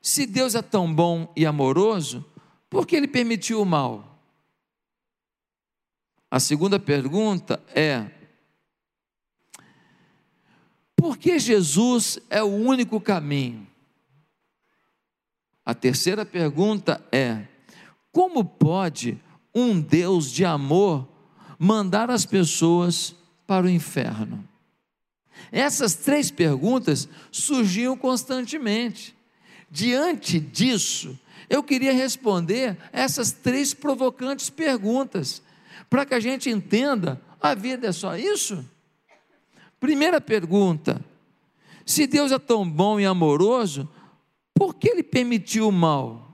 se 0.00 0.26
Deus 0.26 0.54
é 0.54 0.62
tão 0.62 0.92
bom 0.92 1.30
e 1.36 1.44
amoroso, 1.44 2.24
por 2.70 2.86
que 2.86 2.96
ele 2.96 3.08
permitiu 3.08 3.60
o 3.60 3.66
mal? 3.66 4.18
A 6.30 6.40
segunda 6.40 6.80
pergunta 6.80 7.62
é: 7.74 8.10
por 10.96 11.18
que 11.18 11.38
Jesus 11.38 12.18
é 12.30 12.42
o 12.42 12.48
único 12.48 13.00
caminho? 13.00 13.66
A 15.64 15.74
terceira 15.74 16.24
pergunta 16.24 17.06
é: 17.12 17.46
como 18.10 18.44
pode 18.44 19.22
um 19.54 19.80
Deus 19.80 20.30
de 20.30 20.44
amor 20.44 21.13
mandar 21.58 22.10
as 22.10 22.24
pessoas 22.24 23.14
para 23.46 23.66
o 23.66 23.70
inferno? 23.70 24.46
Essas 25.50 25.94
três 25.94 26.30
perguntas 26.30 27.08
surgiam 27.30 27.96
constantemente. 27.96 29.14
Diante 29.70 30.38
disso, 30.38 31.18
eu 31.48 31.62
queria 31.62 31.92
responder 31.92 32.76
essas 32.92 33.32
três 33.32 33.74
provocantes 33.74 34.48
perguntas, 34.50 35.42
para 35.90 36.06
que 36.06 36.14
a 36.14 36.20
gente 36.20 36.48
entenda: 36.48 37.20
a 37.40 37.54
vida 37.54 37.88
é 37.88 37.92
só 37.92 38.16
isso? 38.16 38.64
Primeira 39.78 40.20
pergunta: 40.20 41.04
se 41.84 42.06
Deus 42.06 42.32
é 42.32 42.38
tão 42.38 42.68
bom 42.68 42.98
e 42.98 43.04
amoroso, 43.04 43.88
por 44.54 44.74
que 44.74 44.88
Ele 44.88 45.02
permitiu 45.02 45.68
o 45.68 45.72
mal? 45.72 46.33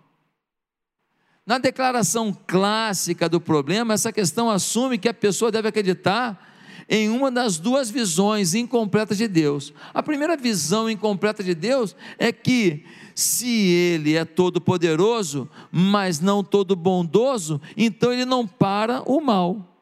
Na 1.50 1.58
declaração 1.58 2.32
clássica 2.46 3.28
do 3.28 3.40
problema, 3.40 3.94
essa 3.94 4.12
questão 4.12 4.48
assume 4.48 4.96
que 4.96 5.08
a 5.08 5.12
pessoa 5.12 5.50
deve 5.50 5.66
acreditar 5.66 6.48
em 6.88 7.08
uma 7.08 7.28
das 7.28 7.58
duas 7.58 7.90
visões 7.90 8.54
incompletas 8.54 9.18
de 9.18 9.26
Deus. 9.26 9.74
A 9.92 10.00
primeira 10.00 10.36
visão 10.36 10.88
incompleta 10.88 11.42
de 11.42 11.52
Deus 11.52 11.96
é 12.20 12.30
que 12.30 12.84
se 13.16 13.48
ele 13.48 14.14
é 14.14 14.24
todo 14.24 14.60
poderoso, 14.60 15.50
mas 15.72 16.20
não 16.20 16.44
todo 16.44 16.76
bondoso, 16.76 17.60
então 17.76 18.12
ele 18.12 18.24
não 18.24 18.46
para 18.46 19.02
o 19.02 19.20
mal. 19.20 19.76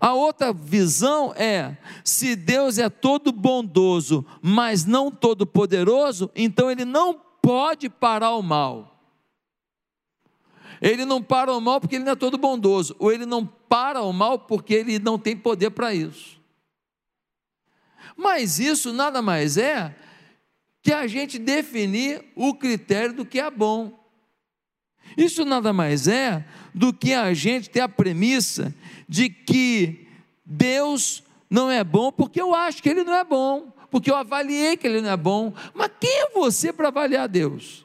A 0.00 0.12
outra 0.12 0.52
visão 0.52 1.32
é: 1.36 1.76
se 2.02 2.34
Deus 2.34 2.78
é 2.78 2.90
todo 2.90 3.30
bondoso, 3.30 4.26
mas 4.42 4.84
não 4.84 5.08
todo 5.08 5.46
poderoso, 5.46 6.28
então 6.34 6.68
ele 6.68 6.84
não 6.84 7.14
pode 7.40 7.88
parar 7.88 8.34
o 8.34 8.42
mal. 8.42 8.90
Ele 10.80 11.04
não 11.04 11.22
para 11.22 11.52
o 11.52 11.60
mal 11.60 11.80
porque 11.80 11.96
ele 11.96 12.04
não 12.04 12.12
é 12.12 12.16
todo 12.16 12.38
bondoso, 12.38 12.94
ou 12.98 13.12
ele 13.12 13.26
não 13.26 13.46
para 13.46 14.02
o 14.02 14.12
mal 14.12 14.38
porque 14.38 14.74
ele 14.74 14.98
não 14.98 15.18
tem 15.18 15.36
poder 15.36 15.70
para 15.70 15.94
isso. 15.94 16.40
Mas 18.16 18.58
isso 18.58 18.92
nada 18.92 19.20
mais 19.20 19.56
é 19.56 19.94
que 20.82 20.92
a 20.92 21.06
gente 21.06 21.38
definir 21.38 22.24
o 22.36 22.54
critério 22.54 23.14
do 23.14 23.24
que 23.24 23.40
é 23.40 23.50
bom. 23.50 24.04
Isso 25.16 25.44
nada 25.44 25.72
mais 25.72 26.06
é 26.06 26.44
do 26.74 26.92
que 26.92 27.12
a 27.12 27.32
gente 27.32 27.70
ter 27.70 27.80
a 27.80 27.88
premissa 27.88 28.74
de 29.08 29.28
que 29.28 30.06
Deus 30.44 31.22
não 31.48 31.70
é 31.70 31.84
bom 31.84 32.10
porque 32.10 32.40
eu 32.40 32.54
acho 32.54 32.82
que 32.82 32.88
ele 32.88 33.04
não 33.04 33.14
é 33.14 33.24
bom, 33.24 33.72
porque 33.90 34.10
eu 34.10 34.16
avaliei 34.16 34.76
que 34.76 34.86
ele 34.86 35.00
não 35.00 35.10
é 35.10 35.16
bom. 35.16 35.52
Mas 35.72 35.90
quem 36.00 36.22
é 36.22 36.30
você 36.30 36.72
para 36.72 36.88
avaliar 36.88 37.28
Deus? 37.28 37.83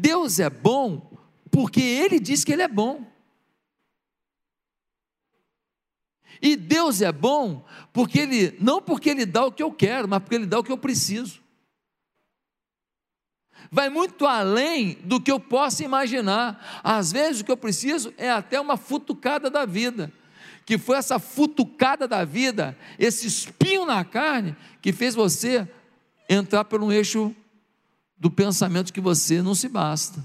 Deus 0.00 0.40
é 0.40 0.48
bom 0.48 1.10
porque 1.50 1.82
Ele 1.82 2.18
diz 2.18 2.42
que 2.42 2.52
Ele 2.52 2.62
é 2.62 2.68
bom. 2.68 3.06
E 6.40 6.56
Deus 6.56 7.02
é 7.02 7.12
bom 7.12 7.64
porque 7.92 8.20
Ele, 8.20 8.56
não 8.60 8.80
porque 8.80 9.10
Ele 9.10 9.26
dá 9.26 9.44
o 9.44 9.52
que 9.52 9.62
eu 9.62 9.70
quero, 9.70 10.08
mas 10.08 10.20
porque 10.20 10.36
Ele 10.36 10.46
dá 10.46 10.58
o 10.58 10.64
que 10.64 10.72
eu 10.72 10.78
preciso. 10.78 11.42
Vai 13.70 13.90
muito 13.90 14.26
além 14.26 14.94
do 15.04 15.20
que 15.20 15.30
eu 15.30 15.38
possa 15.38 15.84
imaginar. 15.84 16.80
Às 16.82 17.12
vezes 17.12 17.42
o 17.42 17.44
que 17.44 17.52
eu 17.52 17.56
preciso 17.56 18.14
é 18.16 18.30
até 18.30 18.58
uma 18.58 18.76
futucada 18.76 19.50
da 19.50 19.66
vida. 19.66 20.12
que 20.64 20.78
foi 20.78 20.96
essa 20.98 21.18
futucada 21.18 22.06
da 22.06 22.24
vida, 22.24 22.78
esse 22.96 23.26
espinho 23.26 23.84
na 23.84 24.04
carne, 24.04 24.54
que 24.80 24.92
fez 24.92 25.16
você 25.16 25.68
entrar 26.28 26.64
por 26.64 26.80
um 26.80 26.92
eixo 26.92 27.34
do 28.20 28.30
pensamento 28.30 28.92
que 28.92 29.00
você 29.00 29.40
não 29.40 29.54
se 29.54 29.66
basta. 29.66 30.24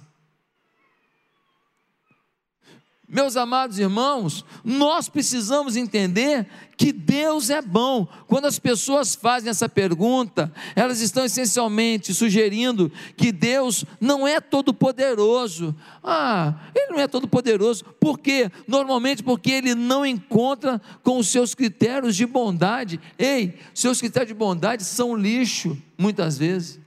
Meus 3.07 3.37
amados 3.37 3.77
irmãos, 3.77 4.43
nós 4.63 5.07
precisamos 5.07 5.75
entender 5.75 6.47
que 6.75 6.91
Deus 6.91 7.51
é 7.51 7.61
bom. 7.61 8.07
Quando 8.25 8.45
as 8.45 8.57
pessoas 8.57 9.13
fazem 9.13 9.49
essa 9.49 9.69
pergunta, 9.69 10.51
elas 10.75 10.99
estão 11.01 11.23
essencialmente 11.23 12.13
sugerindo 12.15 12.91
que 13.15 13.31
Deus 13.31 13.85
não 14.01 14.27
é 14.27 14.41
todo-poderoso. 14.41 15.73
Ah, 16.03 16.55
Ele 16.75 16.93
não 16.93 16.99
é 16.99 17.07
todo-poderoso. 17.07 17.85
Por 17.99 18.19
quê? 18.19 18.51
Normalmente 18.67 19.21
porque 19.21 19.51
Ele 19.51 19.75
não 19.75 20.03
encontra 20.03 20.81
com 21.03 21.19
os 21.19 21.27
seus 21.27 21.53
critérios 21.53 22.15
de 22.15 22.25
bondade. 22.25 22.99
Ei, 23.19 23.59
seus 23.73 23.99
critérios 23.99 24.29
de 24.29 24.33
bondade 24.33 24.83
são 24.83 25.15
lixo, 25.15 25.77
muitas 25.95 26.39
vezes. 26.39 26.84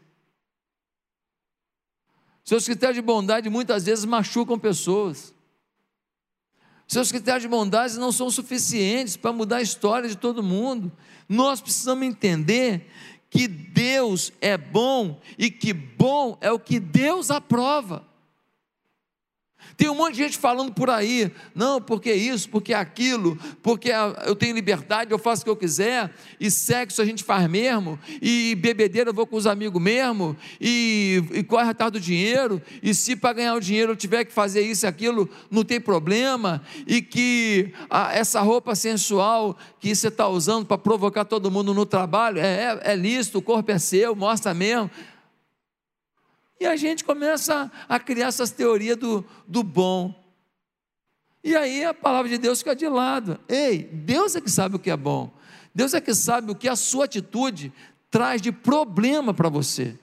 Seus 2.48 2.64
critérios 2.64 2.94
de 2.94 3.02
bondade 3.02 3.50
muitas 3.50 3.84
vezes 3.84 4.06
machucam 4.06 4.58
pessoas. 4.58 5.34
Seus 6.86 7.12
critérios 7.12 7.42
de 7.42 7.48
bondade 7.48 7.98
não 7.98 8.10
são 8.10 8.30
suficientes 8.30 9.18
para 9.18 9.34
mudar 9.34 9.58
a 9.58 9.62
história 9.62 10.08
de 10.08 10.16
todo 10.16 10.42
mundo. 10.42 10.90
Nós 11.28 11.60
precisamos 11.60 12.06
entender 12.06 12.90
que 13.28 13.46
Deus 13.46 14.32
é 14.40 14.56
bom 14.56 15.20
e 15.36 15.50
que 15.50 15.74
bom 15.74 16.38
é 16.40 16.50
o 16.50 16.58
que 16.58 16.80
Deus 16.80 17.30
aprova. 17.30 18.07
Tem 19.76 19.88
um 19.88 19.94
monte 19.94 20.14
de 20.14 20.24
gente 20.24 20.38
falando 20.38 20.72
por 20.72 20.90
aí, 20.90 21.30
não, 21.54 21.80
porque 21.80 22.12
isso, 22.12 22.48
porque 22.48 22.74
aquilo, 22.74 23.38
porque 23.62 23.90
eu 24.26 24.34
tenho 24.34 24.54
liberdade, 24.54 25.12
eu 25.12 25.18
faço 25.18 25.42
o 25.42 25.44
que 25.44 25.50
eu 25.50 25.56
quiser, 25.56 26.12
e 26.40 26.50
sexo 26.50 27.00
a 27.00 27.04
gente 27.04 27.22
faz 27.22 27.48
mesmo, 27.48 27.98
e 28.20 28.56
bebedeira 28.56 29.10
eu 29.10 29.14
vou 29.14 29.26
com 29.26 29.36
os 29.36 29.46
amigos 29.46 29.80
mesmo, 29.80 30.36
e, 30.60 31.22
e 31.32 31.44
corre 31.44 31.70
atrás 31.70 31.92
do 31.92 32.00
dinheiro, 32.00 32.60
e 32.82 32.92
se 32.92 33.14
para 33.14 33.34
ganhar 33.34 33.54
o 33.54 33.60
dinheiro 33.60 33.92
eu 33.92 33.96
tiver 33.96 34.24
que 34.24 34.32
fazer 34.32 34.62
isso 34.62 34.84
e 34.84 34.88
aquilo, 34.88 35.30
não 35.48 35.62
tem 35.62 35.80
problema, 35.80 36.60
e 36.86 37.00
que 37.00 37.72
a, 37.88 38.12
essa 38.16 38.40
roupa 38.40 38.74
sensual 38.74 39.56
que 39.78 39.94
você 39.94 40.08
está 40.08 40.26
usando 40.26 40.66
para 40.66 40.78
provocar 40.78 41.24
todo 41.24 41.50
mundo 41.50 41.72
no 41.72 41.86
trabalho, 41.86 42.40
é, 42.40 42.80
é, 42.84 42.92
é 42.92 42.96
lícito, 42.96 43.38
o 43.38 43.42
corpo 43.42 43.70
é 43.70 43.78
seu, 43.78 44.16
mostra 44.16 44.52
mesmo. 44.52 44.90
E 46.60 46.66
a 46.66 46.76
gente 46.76 47.04
começa 47.04 47.70
a 47.88 48.00
criar 48.00 48.28
essas 48.28 48.50
teorias 48.50 48.96
do, 48.96 49.24
do 49.46 49.62
bom. 49.62 50.14
E 51.42 51.54
aí 51.54 51.84
a 51.84 51.94
palavra 51.94 52.28
de 52.28 52.38
Deus 52.38 52.58
fica 52.58 52.74
de 52.74 52.88
lado. 52.88 53.38
Ei, 53.48 53.84
Deus 53.84 54.34
é 54.34 54.40
que 54.40 54.50
sabe 54.50 54.76
o 54.76 54.78
que 54.78 54.90
é 54.90 54.96
bom. 54.96 55.32
Deus 55.74 55.94
é 55.94 56.00
que 56.00 56.14
sabe 56.14 56.50
o 56.50 56.54
que 56.54 56.68
a 56.68 56.74
sua 56.74 57.04
atitude 57.04 57.72
traz 58.10 58.42
de 58.42 58.50
problema 58.50 59.32
para 59.32 59.48
você. 59.48 59.96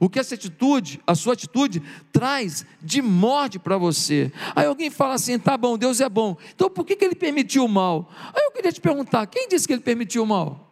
O 0.00 0.08
que 0.08 0.18
essa 0.18 0.34
atitude, 0.34 1.00
a 1.06 1.14
sua 1.14 1.32
atitude, 1.32 1.82
traz 2.12 2.64
de 2.80 3.02
morte 3.02 3.58
para 3.58 3.76
você. 3.76 4.30
Aí 4.54 4.66
alguém 4.66 4.90
fala 4.90 5.14
assim: 5.14 5.38
tá 5.38 5.56
bom, 5.56 5.76
Deus 5.76 6.00
é 6.00 6.08
bom. 6.08 6.36
Então 6.54 6.70
por 6.70 6.84
que, 6.84 6.94
que 6.94 7.04
ele 7.04 7.16
permitiu 7.16 7.64
o 7.64 7.68
mal? 7.68 8.08
Aí 8.34 8.44
eu 8.44 8.52
queria 8.52 8.70
te 8.70 8.80
perguntar: 8.80 9.26
quem 9.26 9.48
disse 9.48 9.66
que 9.66 9.72
ele 9.72 9.82
permitiu 9.82 10.22
o 10.22 10.26
mal? 10.26 10.68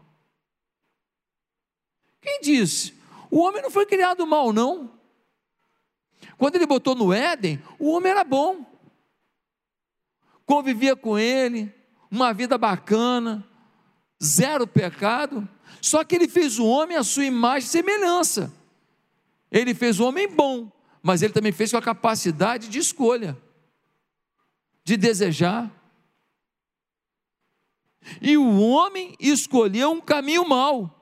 Quem 2.21 2.41
disse? 2.41 2.95
O 3.31 3.41
homem 3.41 3.63
não 3.63 3.71
foi 3.71 3.87
criado 3.87 4.27
mal, 4.27 4.53
não. 4.53 4.96
Quando 6.38 6.57
ele 6.57 6.66
botou 6.66 6.95
no 6.95 7.12
Éden, 7.12 7.62
o 7.78 7.90
homem 7.90 8.11
era 8.11 8.25
bom. 8.25 8.64
Convivia 10.45 10.95
com 10.95 11.19
ele, 11.19 11.75
uma 12.11 12.33
vida 12.33 12.57
bacana, 12.57 13.47
zero 14.23 14.66
pecado. 14.66 15.49
Só 15.81 16.05
que 16.05 16.14
ele 16.14 16.28
fez 16.28 16.58
o 16.58 16.67
homem 16.67 16.97
à 16.97 17.02
sua 17.02 17.25
imagem 17.25 17.67
e 17.67 17.71
semelhança. 17.71 18.52
Ele 19.50 19.75
fez 19.75 19.99
o 19.99 20.04
homem 20.06 20.28
bom, 20.28 20.71
mas 21.02 21.23
ele 21.23 21.32
também 21.32 21.52
fez 21.52 21.71
com 21.71 21.76
a 21.78 21.82
capacidade 21.82 22.69
de 22.69 22.78
escolha, 22.78 23.37
de 24.84 24.97
desejar. 24.97 25.71
E 28.21 28.37
o 28.37 28.61
homem 28.61 29.17
escolheu 29.19 29.91
um 29.91 30.00
caminho 30.00 30.47
mau. 30.47 30.96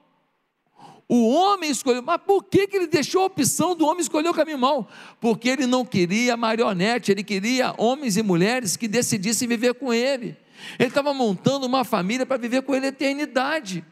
O 1.17 1.29
homem 1.29 1.71
escolheu, 1.71 2.03
mas 2.03 2.21
por 2.21 2.43
que, 2.43 2.67
que 2.67 2.77
ele 2.77 2.89
deixou 2.89 3.23
a 3.23 3.27
opção 3.27 3.77
do 3.77 3.87
homem 3.87 4.01
escolher 4.01 4.29
o 4.29 4.35
caminho 4.35 4.59
mau? 4.59 4.89
Porque 5.21 5.49
ele 5.49 5.65
não 5.65 5.85
queria 5.85 6.37
marionete, 6.37 7.13
ele 7.13 7.23
queria 7.23 7.73
homens 7.79 8.17
e 8.17 8.23
mulheres 8.23 8.77
que 8.77 8.89
decidissem 8.89 9.47
viver 9.47 9.75
com 9.75 9.95
ele. 9.95 10.37
Ele 10.77 10.89
estava 10.89 11.15
montando 11.15 11.67
uma 11.67 11.85
família 11.85 12.27
para 12.27 12.37
viver 12.37 12.63
com 12.63 12.75
ele 12.75 12.87
a 12.87 12.89
eternidade. 12.89 13.85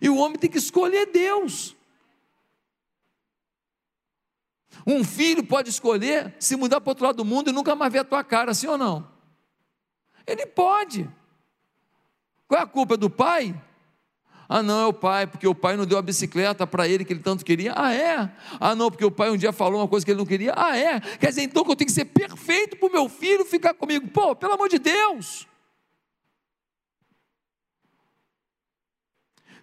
E 0.00 0.08
o 0.08 0.16
homem 0.16 0.38
tem 0.38 0.48
que 0.48 0.56
escolher 0.56 1.04
Deus. 1.04 1.76
Um 4.86 5.04
filho 5.04 5.44
pode 5.44 5.68
escolher 5.68 6.34
se 6.38 6.56
mudar 6.56 6.80
para 6.80 6.88
o 6.88 6.92
outro 6.92 7.04
lado 7.04 7.16
do 7.16 7.26
mundo 7.26 7.50
e 7.50 7.52
nunca 7.52 7.76
mais 7.76 7.92
ver 7.92 7.98
a 7.98 8.04
tua 8.04 8.24
cara, 8.24 8.54
sim 8.54 8.68
ou 8.68 8.78
não? 8.78 9.06
Ele 10.26 10.46
pode. 10.46 11.10
Qual 12.48 12.58
é 12.58 12.64
a 12.64 12.66
culpa 12.66 12.96
do 12.96 13.10
pai? 13.10 13.54
Ah, 14.56 14.62
não, 14.62 14.82
é 14.82 14.86
o 14.86 14.92
pai, 14.92 15.26
porque 15.26 15.48
o 15.48 15.54
pai 15.54 15.76
não 15.76 15.84
deu 15.84 15.98
a 15.98 16.02
bicicleta 16.02 16.64
para 16.64 16.86
ele 16.86 17.04
que 17.04 17.12
ele 17.12 17.18
tanto 17.18 17.44
queria. 17.44 17.72
Ah, 17.74 17.92
é? 17.92 18.30
Ah, 18.60 18.72
não, 18.72 18.88
porque 18.88 19.04
o 19.04 19.10
pai 19.10 19.28
um 19.28 19.36
dia 19.36 19.52
falou 19.52 19.80
uma 19.80 19.88
coisa 19.88 20.06
que 20.06 20.12
ele 20.12 20.18
não 20.18 20.24
queria. 20.24 20.52
Ah, 20.56 20.78
é? 20.78 21.00
Quer 21.00 21.30
dizer, 21.30 21.42
então 21.42 21.64
que 21.64 21.72
eu 21.72 21.74
tenho 21.74 21.88
que 21.88 21.92
ser 21.92 22.04
perfeito 22.04 22.76
para 22.76 22.88
o 22.88 22.92
meu 22.92 23.08
filho 23.08 23.44
ficar 23.44 23.74
comigo. 23.74 24.06
Pô, 24.06 24.36
pelo 24.36 24.52
amor 24.52 24.68
de 24.68 24.78
Deus. 24.78 25.44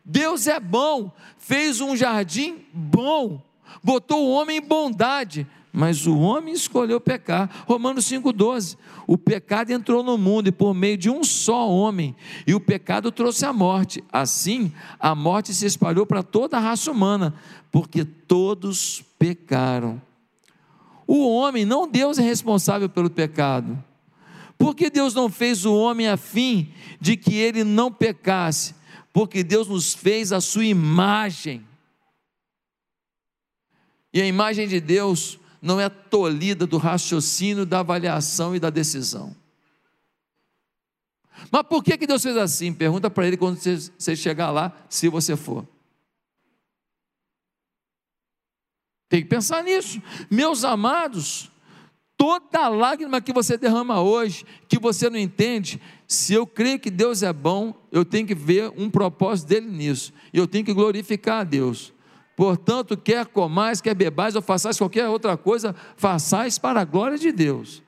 Deus 0.03 0.45
é 0.45 0.59
bom, 0.59 1.09
fez 1.37 1.79
um 1.79 1.95
jardim 1.95 2.65
bom, 2.73 3.41
botou 3.81 4.27
o 4.27 4.31
homem 4.31 4.57
em 4.57 4.61
bondade, 4.61 5.47
mas 5.71 6.05
o 6.05 6.17
homem 6.17 6.53
escolheu 6.53 6.99
pecar. 6.99 7.63
Romanos 7.65 8.05
5,12. 8.05 8.77
O 9.07 9.17
pecado 9.17 9.71
entrou 9.71 10.03
no 10.03 10.17
mundo 10.17 10.47
e 10.47 10.51
por 10.51 10.73
meio 10.73 10.97
de 10.97 11.09
um 11.09 11.23
só 11.23 11.69
homem, 11.69 12.15
e 12.45 12.53
o 12.53 12.59
pecado 12.59 13.11
trouxe 13.11 13.45
a 13.45 13.53
morte. 13.53 14.03
Assim, 14.11 14.71
a 14.99 15.15
morte 15.15 15.53
se 15.53 15.65
espalhou 15.65 16.05
para 16.05 16.23
toda 16.23 16.57
a 16.57 16.61
raça 16.61 16.91
humana, 16.91 17.33
porque 17.71 18.03
todos 18.03 19.03
pecaram. 19.17 20.01
O 21.07 21.27
homem, 21.27 21.65
não 21.65 21.87
Deus 21.87 22.17
é 22.17 22.21
responsável 22.21 22.87
pelo 22.87 23.09
pecado. 23.09 23.81
Porque 24.57 24.89
Deus 24.89 25.13
não 25.13 25.27
fez 25.27 25.65
o 25.65 25.75
homem 25.75 26.07
a 26.07 26.15
fim 26.15 26.71
de 26.99 27.17
que 27.17 27.35
ele 27.35 27.63
não 27.63 27.91
pecasse? 27.91 28.75
Porque 29.11 29.43
Deus 29.43 29.67
nos 29.67 29.93
fez 29.93 30.31
a 30.31 30.39
sua 30.39 30.65
imagem. 30.65 31.65
E 34.13 34.21
a 34.21 34.25
imagem 34.25 34.67
de 34.67 34.79
Deus 34.79 35.39
não 35.61 35.79
é 35.79 35.87
tolhida 35.87 36.65
do 36.65 36.77
raciocínio, 36.77 37.65
da 37.65 37.79
avaliação 37.81 38.55
e 38.55 38.59
da 38.59 38.69
decisão. 38.69 39.35
Mas 41.51 41.63
por 41.63 41.83
que, 41.83 41.97
que 41.97 42.07
Deus 42.07 42.23
fez 42.23 42.35
assim? 42.37 42.73
Pergunta 42.73 43.09
para 43.09 43.27
ele 43.27 43.37
quando 43.37 43.57
você 43.57 44.15
chegar 44.15 44.51
lá, 44.51 44.75
se 44.89 45.07
você 45.07 45.35
for. 45.35 45.67
Tem 49.07 49.21
que 49.21 49.27
pensar 49.27 49.63
nisso. 49.63 50.01
Meus 50.29 50.63
amados, 50.63 51.51
toda 52.15 52.69
lágrima 52.69 53.19
que 53.19 53.33
você 53.33 53.57
derrama 53.57 54.01
hoje, 54.01 54.45
que 54.69 54.79
você 54.79 55.09
não 55.09 55.17
entende, 55.17 55.81
se 56.07 56.33
eu 56.33 56.47
creio 56.47 56.79
que 56.79 56.89
Deus 56.89 57.21
é 57.21 57.33
bom, 57.33 57.73
eu 57.91 58.05
tenho 58.05 58.25
que 58.25 58.35
ver 58.35 58.71
um 58.77 58.89
propósito 58.89 59.49
dele 59.49 59.67
nisso. 59.67 60.13
E 60.33 60.37
eu 60.37 60.47
tenho 60.47 60.63
que 60.63 60.73
glorificar 60.73 61.41
a 61.41 61.43
Deus. 61.43 61.93
Portanto, 62.41 62.97
quer 62.97 63.27
comais, 63.27 63.81
quer 63.81 63.93
bebais 63.93 64.35
ou 64.35 64.41
façais 64.41 64.75
qualquer 64.75 65.07
outra 65.07 65.37
coisa, 65.37 65.75
façais 65.95 66.57
para 66.57 66.81
a 66.81 66.83
glória 66.83 67.15
de 67.15 67.31
Deus. 67.31 67.83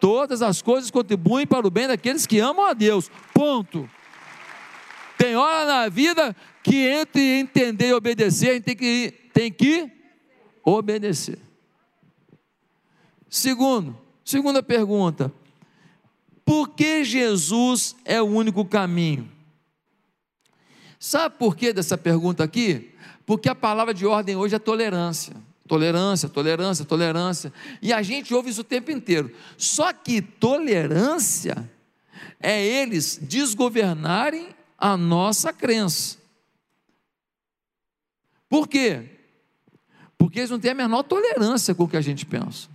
Todas 0.00 0.42
as 0.42 0.62
coisas 0.62 0.92
contribuem 0.92 1.44
para 1.44 1.66
o 1.66 1.70
bem 1.72 1.88
daqueles 1.88 2.24
que 2.24 2.38
amam 2.38 2.66
a 2.66 2.72
Deus. 2.72 3.10
Ponto. 3.34 3.90
Tem 5.18 5.34
hora 5.34 5.64
na 5.64 5.88
vida 5.88 6.36
que 6.62 6.86
entre 6.86 7.20
entender 7.40 7.88
e 7.88 7.94
obedecer, 7.94 8.50
a 8.50 8.52
gente 8.54 8.62
tem 8.62 8.76
que, 8.76 9.14
tem 9.34 9.50
que 9.50 9.90
obedecer. 10.64 11.40
Segundo, 13.28 13.98
segunda 14.24 14.62
pergunta. 14.62 15.32
Por 16.44 16.68
que 16.68 17.02
Jesus 17.02 17.96
é 18.04 18.22
o 18.22 18.26
único 18.26 18.64
caminho? 18.64 19.28
Sabe 20.96 21.34
por 21.40 21.56
que 21.56 21.72
dessa 21.72 21.98
pergunta 21.98 22.44
aqui? 22.44 22.92
Porque 23.26 23.48
a 23.48 23.54
palavra 23.54 23.92
de 23.92 24.06
ordem 24.06 24.36
hoje 24.36 24.54
é 24.54 24.58
tolerância. 24.58 25.34
Tolerância, 25.66 26.28
tolerância, 26.28 26.84
tolerância. 26.84 27.52
E 27.82 27.92
a 27.92 28.00
gente 28.00 28.32
ouve 28.32 28.50
isso 28.50 28.60
o 28.60 28.64
tempo 28.64 28.92
inteiro. 28.92 29.34
Só 29.58 29.92
que 29.92 30.22
tolerância 30.22 31.68
é 32.38 32.64
eles 32.64 33.18
desgovernarem 33.20 34.54
a 34.78 34.96
nossa 34.96 35.52
crença. 35.52 36.18
Por 38.48 38.68
quê? 38.68 39.10
Porque 40.16 40.38
eles 40.38 40.50
não 40.50 40.60
têm 40.60 40.70
a 40.70 40.74
menor 40.74 41.02
tolerância 41.02 41.74
com 41.74 41.82
o 41.82 41.88
que 41.88 41.96
a 41.96 42.00
gente 42.00 42.24
pensa. 42.24 42.68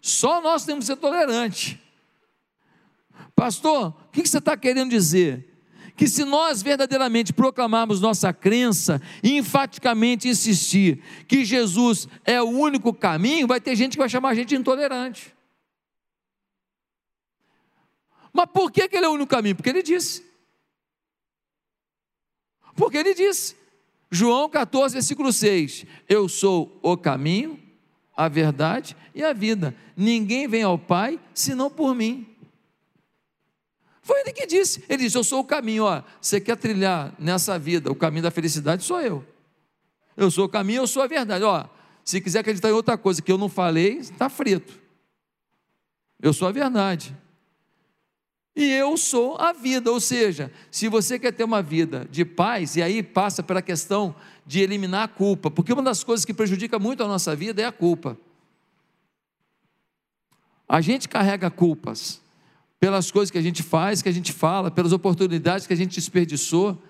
Só 0.00 0.40
nós 0.40 0.64
temos 0.64 0.84
que 0.84 0.86
ser 0.86 0.96
tolerantes. 0.96 1.78
Pastor, 3.36 3.88
o 3.88 4.10
que 4.10 4.26
você 4.26 4.38
está 4.38 4.56
querendo 4.56 4.90
dizer? 4.90 5.47
Que 5.98 6.06
se 6.06 6.24
nós 6.24 6.62
verdadeiramente 6.62 7.32
proclamarmos 7.32 8.00
nossa 8.00 8.32
crença 8.32 9.02
e 9.20 9.36
enfaticamente 9.36 10.28
insistir 10.28 11.02
que 11.26 11.44
Jesus 11.44 12.06
é 12.24 12.40
o 12.40 12.48
único 12.48 12.94
caminho, 12.94 13.48
vai 13.48 13.60
ter 13.60 13.74
gente 13.74 13.92
que 13.94 13.98
vai 13.98 14.08
chamar 14.08 14.28
a 14.28 14.34
gente 14.36 14.50
de 14.50 14.56
intolerante. 14.56 15.34
Mas 18.32 18.46
por 18.46 18.70
que, 18.70 18.88
que 18.88 18.96
ele 18.96 19.06
é 19.06 19.08
o 19.08 19.14
único 19.14 19.28
caminho? 19.28 19.56
Porque 19.56 19.70
ele 19.70 19.82
disse. 19.82 20.24
Porque 22.76 22.96
ele 22.96 23.12
disse. 23.12 23.56
João 24.08 24.48
14, 24.48 24.94
versículo 24.94 25.32
6: 25.32 25.84
Eu 26.08 26.28
sou 26.28 26.78
o 26.80 26.96
caminho, 26.96 27.60
a 28.16 28.28
verdade 28.28 28.96
e 29.12 29.24
a 29.24 29.32
vida. 29.32 29.74
Ninguém 29.96 30.46
vem 30.46 30.62
ao 30.62 30.78
Pai 30.78 31.18
senão 31.34 31.68
por 31.68 31.92
mim. 31.92 32.24
Foi 34.08 34.20
ele 34.20 34.32
que 34.32 34.46
disse. 34.46 34.82
Ele 34.88 35.04
disse: 35.04 35.18
Eu 35.18 35.22
sou 35.22 35.40
o 35.40 35.44
caminho. 35.44 35.84
Ó, 35.84 36.02
você 36.18 36.40
quer 36.40 36.56
trilhar 36.56 37.12
nessa 37.18 37.58
vida 37.58 37.92
o 37.92 37.94
caminho 37.94 38.22
da 38.22 38.30
felicidade? 38.30 38.82
Sou 38.82 38.98
eu. 39.02 39.22
Eu 40.16 40.30
sou 40.30 40.46
o 40.46 40.48
caminho, 40.48 40.80
eu 40.80 40.86
sou 40.86 41.02
a 41.02 41.06
verdade. 41.06 41.44
Ó, 41.44 41.66
se 42.02 42.18
quiser 42.18 42.38
acreditar 42.38 42.70
em 42.70 42.72
outra 42.72 42.96
coisa 42.96 43.20
que 43.20 43.30
eu 43.30 43.36
não 43.36 43.50
falei, 43.50 43.98
está 43.98 44.30
frito. 44.30 44.80
Eu 46.22 46.32
sou 46.32 46.48
a 46.48 46.50
verdade. 46.50 47.14
E 48.56 48.72
eu 48.72 48.96
sou 48.96 49.36
a 49.36 49.52
vida. 49.52 49.92
Ou 49.92 50.00
seja, 50.00 50.50
se 50.70 50.88
você 50.88 51.18
quer 51.18 51.32
ter 51.32 51.44
uma 51.44 51.60
vida 51.60 52.08
de 52.10 52.24
paz, 52.24 52.76
e 52.76 52.82
aí 52.82 53.02
passa 53.02 53.42
pela 53.42 53.60
questão 53.60 54.16
de 54.46 54.60
eliminar 54.60 55.02
a 55.02 55.08
culpa, 55.08 55.50
porque 55.50 55.70
uma 55.70 55.82
das 55.82 56.02
coisas 56.02 56.24
que 56.24 56.32
prejudica 56.32 56.78
muito 56.78 57.02
a 57.02 57.06
nossa 57.06 57.36
vida 57.36 57.60
é 57.60 57.66
a 57.66 57.72
culpa. 57.72 58.16
A 60.66 60.80
gente 60.80 61.10
carrega 61.10 61.50
culpas 61.50 62.22
pelas 62.80 63.10
coisas 63.10 63.30
que 63.30 63.38
a 63.38 63.42
gente 63.42 63.62
faz, 63.62 64.02
que 64.02 64.08
a 64.08 64.12
gente 64.12 64.32
fala, 64.32 64.70
pelas 64.70 64.92
oportunidades 64.92 65.66
que 65.66 65.72
a 65.72 65.76
gente 65.76 65.94
desperdiçou. 65.94 66.80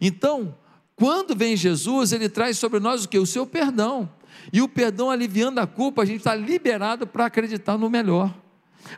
Então, 0.00 0.54
quando 0.94 1.34
vem 1.34 1.56
Jesus, 1.56 2.12
ele 2.12 2.28
traz 2.28 2.58
sobre 2.58 2.80
nós 2.80 3.04
o 3.04 3.08
que? 3.08 3.18
O 3.18 3.26
seu 3.26 3.46
perdão. 3.46 4.10
E 4.52 4.60
o 4.60 4.68
perdão 4.68 5.10
aliviando 5.10 5.60
a 5.60 5.66
culpa, 5.66 6.02
a 6.02 6.04
gente 6.04 6.18
está 6.18 6.34
liberado 6.34 7.06
para 7.06 7.26
acreditar 7.26 7.78
no 7.78 7.88
melhor, 7.88 8.34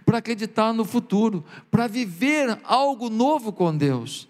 para 0.04 0.18
acreditar 0.18 0.72
no 0.72 0.84
futuro, 0.84 1.44
para 1.70 1.86
viver 1.86 2.58
algo 2.64 3.08
novo 3.08 3.52
com 3.52 3.76
Deus. 3.76 4.28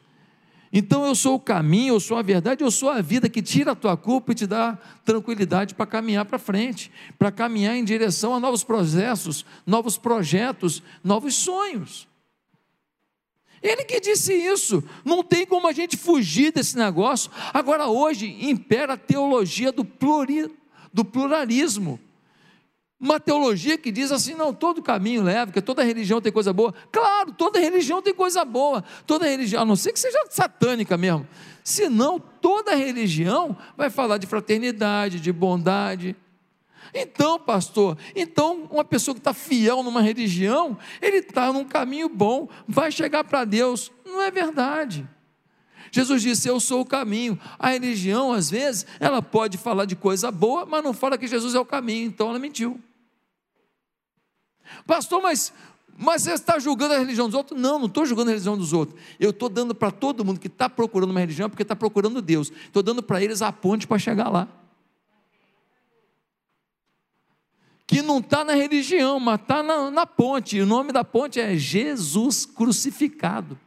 Então 0.72 1.04
eu 1.04 1.14
sou 1.16 1.34
o 1.34 1.40
caminho, 1.40 1.94
eu 1.94 2.00
sou 2.00 2.16
a 2.16 2.22
verdade, 2.22 2.62
eu 2.62 2.70
sou 2.70 2.90
a 2.90 3.00
vida 3.00 3.28
que 3.28 3.42
tira 3.42 3.72
a 3.72 3.74
tua 3.74 3.96
culpa 3.96 4.30
e 4.30 4.34
te 4.36 4.46
dá 4.46 4.78
tranquilidade 5.04 5.74
para 5.74 5.84
caminhar 5.84 6.24
para 6.24 6.38
frente, 6.38 6.92
para 7.18 7.32
caminhar 7.32 7.76
em 7.76 7.84
direção 7.84 8.34
a 8.34 8.40
novos 8.40 8.62
processos, 8.62 9.44
novos 9.66 9.98
projetos, 9.98 10.80
novos 11.02 11.34
sonhos. 11.34 12.09
Ele 13.62 13.84
que 13.84 14.00
disse 14.00 14.32
isso, 14.32 14.82
não 15.04 15.22
tem 15.22 15.44
como 15.44 15.68
a 15.68 15.72
gente 15.72 15.96
fugir 15.96 16.52
desse 16.52 16.76
negócio. 16.76 17.30
Agora, 17.52 17.88
hoje, 17.88 18.38
impera 18.40 18.94
a 18.94 18.96
teologia 18.96 19.70
do, 19.70 19.84
pluri, 19.84 20.50
do 20.92 21.04
pluralismo. 21.04 22.00
Uma 22.98 23.20
teologia 23.20 23.76
que 23.76 23.90
diz 23.90 24.12
assim: 24.12 24.34
não, 24.34 24.52
todo 24.52 24.82
caminho 24.82 25.22
leva, 25.22 25.46
porque 25.46 25.62
toda 25.62 25.82
religião 25.82 26.20
tem 26.20 26.32
coisa 26.32 26.52
boa. 26.52 26.74
Claro, 26.90 27.32
toda 27.32 27.58
religião 27.58 28.00
tem 28.00 28.14
coisa 28.14 28.44
boa. 28.44 28.82
Toda 29.06 29.26
religião, 29.26 29.62
a 29.62 29.64
não 29.64 29.76
ser 29.76 29.92
que 29.92 30.00
seja 30.00 30.18
satânica 30.30 30.96
mesmo. 30.96 31.26
Senão, 31.62 32.18
toda 32.18 32.74
religião 32.74 33.56
vai 33.76 33.90
falar 33.90 34.16
de 34.18 34.26
fraternidade, 34.26 35.20
de 35.20 35.32
bondade, 35.32 36.16
então, 36.94 37.38
pastor, 37.38 37.96
então 38.14 38.68
uma 38.70 38.84
pessoa 38.84 39.14
que 39.14 39.20
está 39.20 39.32
fiel 39.32 39.82
numa 39.82 40.02
religião, 40.02 40.76
ele 41.00 41.18
está 41.18 41.52
num 41.52 41.64
caminho 41.64 42.08
bom, 42.08 42.48
vai 42.66 42.90
chegar 42.90 43.24
para 43.24 43.44
Deus. 43.44 43.92
Não 44.04 44.22
é 44.22 44.30
verdade. 44.30 45.08
Jesus 45.92 46.22
disse: 46.22 46.48
Eu 46.48 46.60
sou 46.60 46.80
o 46.80 46.86
caminho. 46.86 47.38
A 47.58 47.70
religião, 47.70 48.32
às 48.32 48.50
vezes, 48.50 48.86
ela 48.98 49.20
pode 49.20 49.58
falar 49.58 49.84
de 49.84 49.96
coisa 49.96 50.30
boa, 50.30 50.64
mas 50.64 50.84
não 50.84 50.92
fala 50.92 51.18
que 51.18 51.26
Jesus 51.26 51.54
é 51.54 51.60
o 51.60 51.64
caminho, 51.64 52.06
então 52.06 52.30
ela 52.30 52.38
mentiu. 52.38 52.80
Pastor, 54.86 55.20
mas, 55.20 55.52
mas 55.96 56.22
você 56.22 56.32
está 56.32 56.58
julgando 56.58 56.94
a 56.94 56.98
religião 56.98 57.26
dos 57.26 57.34
outros? 57.34 57.60
Não, 57.60 57.78
não 57.78 57.86
estou 57.86 58.06
julgando 58.06 58.30
a 58.30 58.32
religião 58.32 58.56
dos 58.56 58.72
outros. 58.72 59.00
Eu 59.18 59.30
estou 59.30 59.48
dando 59.48 59.74
para 59.74 59.90
todo 59.90 60.24
mundo 60.24 60.38
que 60.38 60.46
está 60.46 60.68
procurando 60.68 61.10
uma 61.10 61.20
religião, 61.20 61.50
porque 61.50 61.62
está 61.62 61.74
procurando 61.74 62.22
Deus. 62.22 62.52
Estou 62.64 62.82
dando 62.82 63.02
para 63.02 63.22
eles 63.22 63.42
a 63.42 63.50
ponte 63.50 63.86
para 63.86 63.98
chegar 63.98 64.28
lá. 64.28 64.48
Que 67.90 68.02
não 68.02 68.18
está 68.18 68.44
na 68.44 68.54
religião, 68.54 69.18
mas 69.18 69.40
está 69.40 69.64
na, 69.64 69.90
na 69.90 70.06
ponte. 70.06 70.56
E 70.56 70.62
o 70.62 70.66
nome 70.66 70.92
da 70.92 71.02
ponte 71.02 71.40
é 71.40 71.56
Jesus 71.56 72.46
crucificado. 72.46 73.58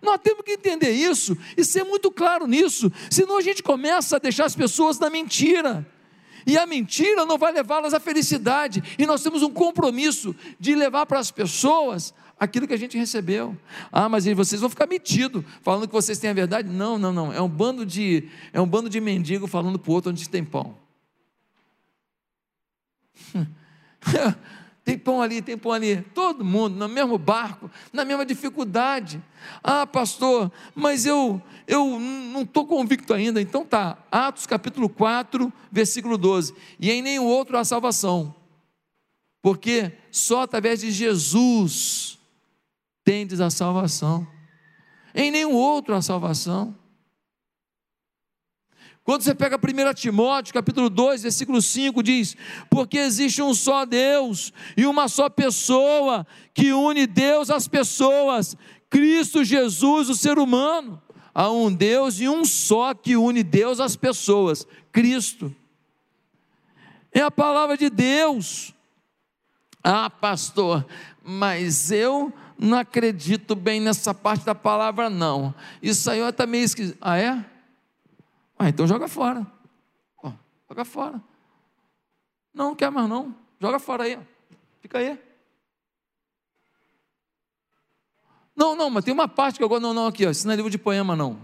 Nós 0.00 0.18
temos 0.22 0.42
que 0.42 0.52
entender 0.52 0.90
isso 0.92 1.36
e 1.58 1.62
ser 1.62 1.84
muito 1.84 2.10
claro 2.10 2.46
nisso, 2.46 2.90
senão 3.10 3.36
a 3.36 3.42
gente 3.42 3.62
começa 3.62 4.16
a 4.16 4.18
deixar 4.18 4.46
as 4.46 4.56
pessoas 4.56 4.98
na 4.98 5.10
mentira. 5.10 5.86
E 6.46 6.56
a 6.56 6.64
mentira 6.64 7.26
não 7.26 7.36
vai 7.36 7.52
levá-las 7.52 7.92
à 7.92 8.00
felicidade. 8.00 8.82
E 8.98 9.04
nós 9.04 9.22
temos 9.22 9.42
um 9.42 9.50
compromisso 9.50 10.34
de 10.58 10.74
levar 10.74 11.04
para 11.04 11.18
as 11.18 11.30
pessoas 11.30 12.14
aquilo 12.38 12.66
que 12.66 12.72
a 12.72 12.78
gente 12.78 12.96
recebeu. 12.96 13.54
Ah, 13.92 14.08
mas 14.08 14.24
vocês 14.24 14.62
vão 14.62 14.70
ficar 14.70 14.86
metidos, 14.86 15.44
falando 15.60 15.86
que 15.86 15.92
vocês 15.92 16.18
têm 16.18 16.30
a 16.30 16.32
verdade. 16.32 16.70
Não, 16.70 16.96
não, 16.96 17.12
não. 17.12 17.30
É 17.30 17.42
um 17.42 17.50
bando 17.50 17.84
de, 17.84 18.30
é 18.50 18.62
um 18.62 18.66
bando 18.66 18.88
de 18.88 18.98
mendigo 18.98 19.46
falando 19.46 19.78
para 19.78 19.90
o 19.90 19.94
outro 19.94 20.10
onde 20.10 20.26
tem 20.26 20.42
pão. 20.42 20.79
tem 24.84 24.98
pão 24.98 25.20
ali, 25.20 25.40
tem 25.42 25.56
pão 25.56 25.72
ali, 25.72 26.02
todo 26.14 26.44
mundo 26.44 26.76
no 26.76 26.88
mesmo 26.88 27.18
barco, 27.18 27.70
na 27.92 28.04
mesma 28.04 28.24
dificuldade. 28.24 29.22
Ah, 29.62 29.86
pastor, 29.86 30.50
mas 30.74 31.06
eu 31.06 31.40
eu 31.66 32.00
não 32.00 32.42
estou 32.42 32.66
convicto 32.66 33.14
ainda. 33.14 33.40
Então 33.40 33.64
tá, 33.64 33.96
Atos 34.10 34.46
capítulo 34.46 34.88
4, 34.88 35.52
versículo 35.70 36.18
12. 36.18 36.54
E 36.80 36.90
em 36.90 37.00
nenhum 37.00 37.24
outro 37.24 37.56
há 37.56 37.64
salvação, 37.64 38.34
porque 39.40 39.92
só 40.10 40.42
através 40.42 40.80
de 40.80 40.90
Jesus 40.90 42.18
tendes 43.04 43.40
a 43.40 43.50
salvação. 43.50 44.26
Em 45.14 45.30
nenhum 45.30 45.54
outro 45.54 45.94
há 45.94 46.02
salvação. 46.02 46.76
Quando 49.10 49.22
você 49.22 49.34
pega 49.34 49.56
1 49.56 49.92
Timóteo, 49.94 50.54
capítulo 50.54 50.88
2, 50.88 51.24
versículo 51.24 51.60
5, 51.60 52.00
diz: 52.00 52.36
Porque 52.70 52.96
existe 52.96 53.42
um 53.42 53.52
só 53.52 53.84
Deus 53.84 54.52
e 54.76 54.86
uma 54.86 55.08
só 55.08 55.28
pessoa 55.28 56.24
que 56.54 56.72
une 56.72 57.08
Deus 57.08 57.50
às 57.50 57.66
pessoas, 57.66 58.56
Cristo 58.88 59.42
Jesus, 59.42 60.08
o 60.10 60.14
ser 60.14 60.38
humano. 60.38 61.02
Há 61.34 61.50
um 61.50 61.74
Deus 61.74 62.20
e 62.20 62.28
um 62.28 62.44
só 62.44 62.94
que 62.94 63.16
une 63.16 63.42
Deus 63.42 63.80
às 63.80 63.96
pessoas, 63.96 64.64
Cristo. 64.92 65.52
É 67.10 67.20
a 67.20 67.32
palavra 67.32 67.76
de 67.76 67.90
Deus. 67.90 68.72
Ah, 69.82 70.08
pastor, 70.08 70.86
mas 71.24 71.90
eu 71.90 72.32
não 72.56 72.78
acredito 72.78 73.56
bem 73.56 73.80
nessa 73.80 74.14
parte 74.14 74.44
da 74.44 74.54
palavra, 74.54 75.10
não. 75.10 75.52
Isso 75.82 76.08
aí 76.08 76.20
está 76.20 76.46
meio 76.46 76.64
esquisito. 76.64 76.96
Ah, 77.00 77.18
é? 77.18 77.49
Ah, 78.62 78.68
então 78.68 78.86
joga 78.86 79.08
fora. 79.08 79.46
Oh, 80.22 80.30
joga 80.68 80.84
fora. 80.84 81.22
Não, 82.52 82.66
não 82.66 82.74
quer 82.76 82.90
mais 82.90 83.08
não. 83.08 83.34
Joga 83.58 83.78
fora 83.78 84.04
aí. 84.04 84.18
Fica 84.82 84.98
aí. 84.98 85.18
Não, 88.54 88.76
não, 88.76 88.90
mas 88.90 89.02
tem 89.02 89.14
uma 89.14 89.26
parte 89.26 89.56
que 89.56 89.64
eu 89.64 89.68
gosto. 89.68 89.80
Não, 89.80 89.94
não, 89.94 90.06
aqui, 90.06 90.26
ó. 90.26 90.30
Isso 90.30 90.46
não 90.46 90.52
é 90.52 90.56
livro 90.56 90.70
de 90.70 90.76
poema, 90.76 91.16
não. 91.16 91.40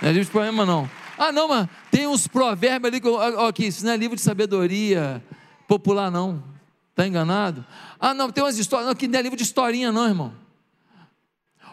Não 0.00 0.08
é 0.08 0.12
livro 0.12 0.26
de 0.26 0.30
poema, 0.30 0.64
não. 0.64 0.88
Ah, 1.18 1.32
não, 1.32 1.48
mas 1.48 1.68
tem 1.90 2.06
uns 2.06 2.28
provérbios 2.28 2.92
ali 2.92 3.00
que 3.00 3.08
eu. 3.08 3.14
Ó, 3.14 3.48
aqui, 3.48 3.66
isso 3.66 3.84
não 3.84 3.90
é 3.90 3.96
livro 3.96 4.14
de 4.14 4.22
sabedoria 4.22 5.20
popular, 5.66 6.12
não. 6.12 6.44
Está 6.90 7.08
enganado? 7.08 7.66
Ah, 7.98 8.14
não, 8.14 8.30
tem 8.30 8.44
umas 8.44 8.56
histórias. 8.56 8.86
Não, 8.86 8.92
aqui 8.92 9.08
não 9.08 9.18
é 9.18 9.22
livro 9.22 9.36
de 9.36 9.42
historinha, 9.42 9.90
não, 9.90 10.06
irmão. 10.06 10.32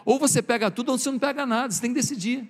Ou 0.08 0.18
você 0.18 0.40
pega 0.40 0.70
tudo 0.70 0.90
ou 0.90 0.96
você 0.96 1.10
não 1.10 1.18
pega 1.18 1.44
nada, 1.44 1.70
você 1.70 1.82
tem 1.82 1.90
que 1.90 2.00
decidir. 2.00 2.48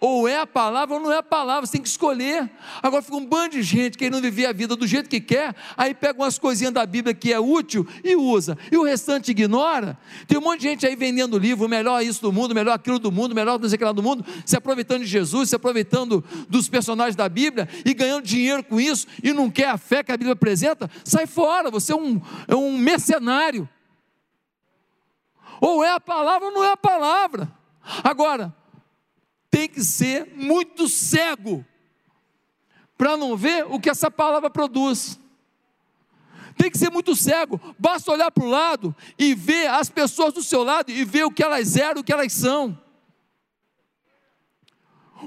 Ou 0.00 0.26
é 0.26 0.40
a 0.40 0.44
palavra 0.44 0.96
ou 0.96 1.00
não 1.00 1.12
é 1.12 1.18
a 1.18 1.22
palavra, 1.22 1.64
você 1.64 1.74
tem 1.74 1.80
que 1.80 1.86
escolher. 1.86 2.50
Agora 2.82 3.00
fica 3.00 3.14
um 3.14 3.24
bando 3.24 3.50
de 3.50 3.62
gente 3.62 3.96
querendo 3.96 4.20
viver 4.20 4.46
a 4.46 4.52
vida 4.52 4.74
do 4.74 4.84
jeito 4.84 5.08
que 5.08 5.20
quer, 5.20 5.54
aí 5.76 5.94
pega 5.94 6.20
umas 6.20 6.40
coisinhas 6.40 6.74
da 6.74 6.84
Bíblia 6.84 7.14
que 7.14 7.32
é 7.32 7.38
útil 7.38 7.86
e 8.02 8.16
usa, 8.16 8.58
e 8.72 8.76
o 8.76 8.82
restante 8.82 9.30
ignora. 9.30 9.96
Tem 10.26 10.36
um 10.36 10.40
monte 10.40 10.62
de 10.62 10.68
gente 10.70 10.84
aí 10.84 10.96
vendendo 10.96 11.38
livro, 11.38 11.68
melhor 11.68 12.02
isso 12.02 12.20
do 12.20 12.32
mundo, 12.32 12.56
melhor 12.56 12.72
aquilo 12.72 12.98
do 12.98 13.12
mundo, 13.12 13.36
melhor 13.36 13.60
não 13.60 13.68
sei 13.68 13.76
o 13.76 13.78
que 13.78 13.84
lá 13.84 13.92
do 13.92 14.02
mundo, 14.02 14.26
se 14.44 14.56
aproveitando 14.56 15.02
de 15.02 15.06
Jesus, 15.06 15.50
se 15.50 15.54
aproveitando 15.54 16.24
dos 16.48 16.68
personagens 16.68 17.14
da 17.14 17.28
Bíblia 17.28 17.68
e 17.84 17.94
ganhando 17.94 18.24
dinheiro 18.24 18.64
com 18.64 18.80
isso, 18.80 19.06
e 19.22 19.32
não 19.32 19.48
quer 19.48 19.68
a 19.68 19.78
fé 19.78 20.02
que 20.02 20.10
a 20.10 20.16
Bíblia 20.16 20.32
apresenta, 20.32 20.90
sai 21.04 21.24
fora, 21.24 21.70
você 21.70 21.92
é 21.92 21.96
um, 21.96 22.20
é 22.48 22.56
um 22.56 22.76
mercenário. 22.76 23.68
Ou 25.64 25.84
é 25.84 25.92
a 25.92 26.00
palavra 26.00 26.48
ou 26.48 26.52
não 26.52 26.64
é 26.64 26.72
a 26.72 26.76
palavra. 26.76 27.48
Agora, 28.02 28.52
tem 29.48 29.68
que 29.68 29.80
ser 29.80 30.26
muito 30.34 30.88
cego 30.88 31.64
para 32.98 33.16
não 33.16 33.36
ver 33.36 33.64
o 33.66 33.78
que 33.78 33.88
essa 33.88 34.10
palavra 34.10 34.50
produz. 34.50 35.20
tem 36.56 36.68
que 36.68 36.76
ser 36.76 36.90
muito 36.90 37.14
cego, 37.14 37.60
basta 37.78 38.10
olhar 38.10 38.32
para 38.32 38.42
o 38.42 38.48
lado 38.48 38.94
e 39.16 39.36
ver 39.36 39.68
as 39.68 39.88
pessoas 39.88 40.34
do 40.34 40.42
seu 40.42 40.64
lado 40.64 40.90
e 40.90 41.04
ver 41.04 41.26
o 41.26 41.30
que 41.30 41.44
elas 41.44 41.76
eram, 41.76 42.00
o 42.00 42.04
que 42.04 42.12
elas 42.12 42.32
são. 42.32 42.76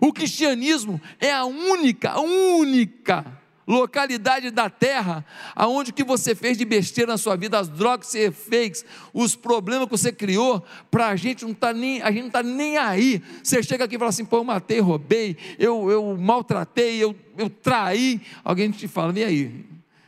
O 0.01 0.11
cristianismo 0.11 1.01
é 1.17 1.31
a 1.31 1.45
única, 1.45 2.19
única 2.19 3.41
localidade 3.67 4.51
da 4.51 4.69
terra 4.69 5.25
aonde 5.55 5.91
que 5.91 6.03
você 6.03 6.35
fez 6.35 6.57
de 6.57 6.65
besteira 6.65 7.11
na 7.11 7.17
sua 7.17 7.35
vida, 7.35 7.59
as 7.59 7.67
drogas 7.67 8.07
que 8.07 8.11
você 8.13 8.31
fez, 8.31 8.85
os 9.13 9.35
problemas 9.35 9.85
que 9.85 9.91
você 9.91 10.11
criou, 10.11 10.63
para 10.91 11.07
a 11.07 11.15
gente 11.15 11.45
não 11.45 11.53
tá 11.53 11.73
nem, 11.73 12.01
a 12.01 12.11
gente 12.11 12.21
não 12.21 12.27
está 12.27 12.43
nem 12.43 12.77
aí. 12.77 13.21
Você 13.43 13.61
chega 13.63 13.85
aqui 13.85 13.95
e 13.95 13.99
fala 13.99 14.09
assim, 14.09 14.25
pô, 14.25 14.37
eu 14.37 14.43
matei, 14.43 14.79
roubei, 14.79 15.35
eu, 15.57 15.89
eu 15.89 16.17
maltratei, 16.17 17.01
eu, 17.01 17.15
eu 17.37 17.49
traí. 17.49 18.21
Alguém 18.43 18.69
te 18.71 18.87
fala, 18.87 19.17
e 19.17 19.23
aí? 19.23 19.65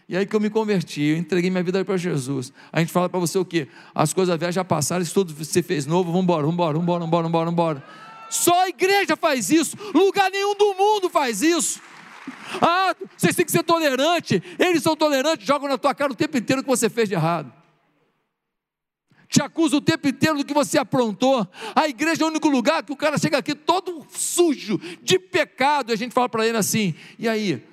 E 0.10 0.16
aí 0.16 0.26
que 0.26 0.34
eu 0.34 0.40
me 0.40 0.50
converti, 0.50 1.02
eu 1.02 1.18
entreguei 1.18 1.50
minha 1.50 1.64
vida 1.64 1.84
para 1.84 1.98
Jesus. 1.98 2.54
A 2.72 2.80
gente 2.80 2.94
fala 2.94 3.10
para 3.10 3.20
você 3.20 3.38
o 3.38 3.44
quê? 3.44 3.68
As 3.94 4.14
coisas 4.14 4.38
velhas 4.40 4.56
já 4.56 4.64
passaram, 4.64 5.04
isso 5.04 5.14
tudo 5.14 5.34
você 5.34 5.62
fez 5.62 5.86
novo, 5.86 6.12
vamos 6.12 6.24
embora, 6.24 6.44
vamos 6.44 6.54
embora, 6.54 6.74
vamos 6.74 6.86
embora, 6.86 7.04
vamos 7.04 7.30
embora, 7.30 7.46
vamos 7.46 7.54
embora. 7.54 7.84
Só 8.30 8.64
a 8.64 8.70
igreja 8.70 9.18
faz 9.18 9.50
isso, 9.50 9.76
lugar 9.94 10.30
nenhum 10.32 10.56
do 10.56 10.74
mundo 10.76 11.10
faz 11.10 11.42
isso. 11.42 11.82
Ah, 12.62 12.96
vocês 13.16 13.36
têm 13.36 13.46
que 13.46 13.52
ser 13.52 13.64
tolerantes. 13.64 14.42
Eles 14.60 14.84
são 14.84 14.96
tolerantes, 14.96 15.46
jogam 15.46 15.68
na 15.68 15.78
tua 15.78 15.94
cara 15.94 16.12
o 16.12 16.16
tempo 16.16 16.38
inteiro 16.38 16.62
o 16.62 16.64
que 16.64 16.70
você 16.70 16.90
fez 16.90 17.10
de 17.10 17.16
errado. 17.16 17.52
Te 19.30 19.42
acusa 19.42 19.76
o 19.76 19.82
tempo 19.82 20.08
inteiro 20.08 20.38
do 20.38 20.46
que 20.46 20.54
você 20.54 20.78
aprontou. 20.78 21.46
A 21.76 21.88
igreja 21.88 22.24
é 22.24 22.26
o 22.26 22.30
único 22.30 22.48
lugar 22.48 22.84
que 22.84 22.94
o 22.94 22.96
cara 22.96 23.18
chega 23.18 23.38
aqui 23.38 23.54
todo 23.54 24.06
sujo, 24.10 24.80
de 25.04 25.20
pecado, 25.20 25.92
e 25.92 25.94
a 25.94 25.98
gente 25.98 26.14
fala 26.14 26.30
para 26.30 26.48
ele 26.48 26.58
assim: 26.58 26.96
e 27.20 27.28
aí? 27.28 27.64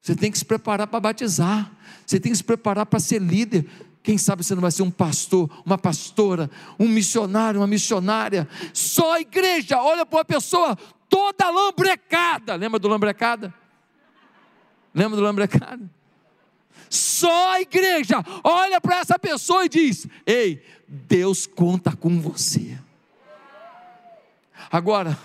Você 0.00 0.16
tem 0.16 0.32
que 0.32 0.38
se 0.38 0.44
preparar 0.44 0.88
para 0.88 0.98
batizar, 0.98 1.70
você 2.04 2.18
tem 2.18 2.32
que 2.32 2.38
se 2.38 2.44
preparar 2.44 2.86
para 2.86 2.98
ser 2.98 3.20
líder. 3.20 3.68
Quem 4.02 4.18
sabe 4.18 4.42
você 4.42 4.52
não 4.52 4.62
vai 4.62 4.72
ser 4.72 4.82
um 4.82 4.90
pastor, 4.90 5.48
uma 5.64 5.78
pastora, 5.78 6.50
um 6.78 6.88
missionário, 6.88 7.60
uma 7.60 7.68
missionária. 7.68 8.48
Só 8.72 9.14
a 9.14 9.20
igreja 9.20 9.80
olha 9.80 10.04
para 10.04 10.18
uma 10.18 10.24
pessoa 10.24 10.76
toda 11.08 11.48
lambrecada. 11.50 12.56
Lembra 12.56 12.80
do 12.80 12.88
lambrecada? 12.88 13.54
Lembra 14.94 15.16
do 15.16 15.22
lambrecado? 15.22 15.88
Só 16.88 17.52
a 17.54 17.60
igreja 17.60 18.22
olha 18.44 18.80
para 18.80 18.98
essa 18.98 19.18
pessoa 19.18 19.64
e 19.64 19.68
diz: 19.68 20.06
Ei, 20.26 20.62
Deus 20.86 21.46
conta 21.46 21.96
com 21.96 22.20
você. 22.20 22.78
Agora, 24.70 25.18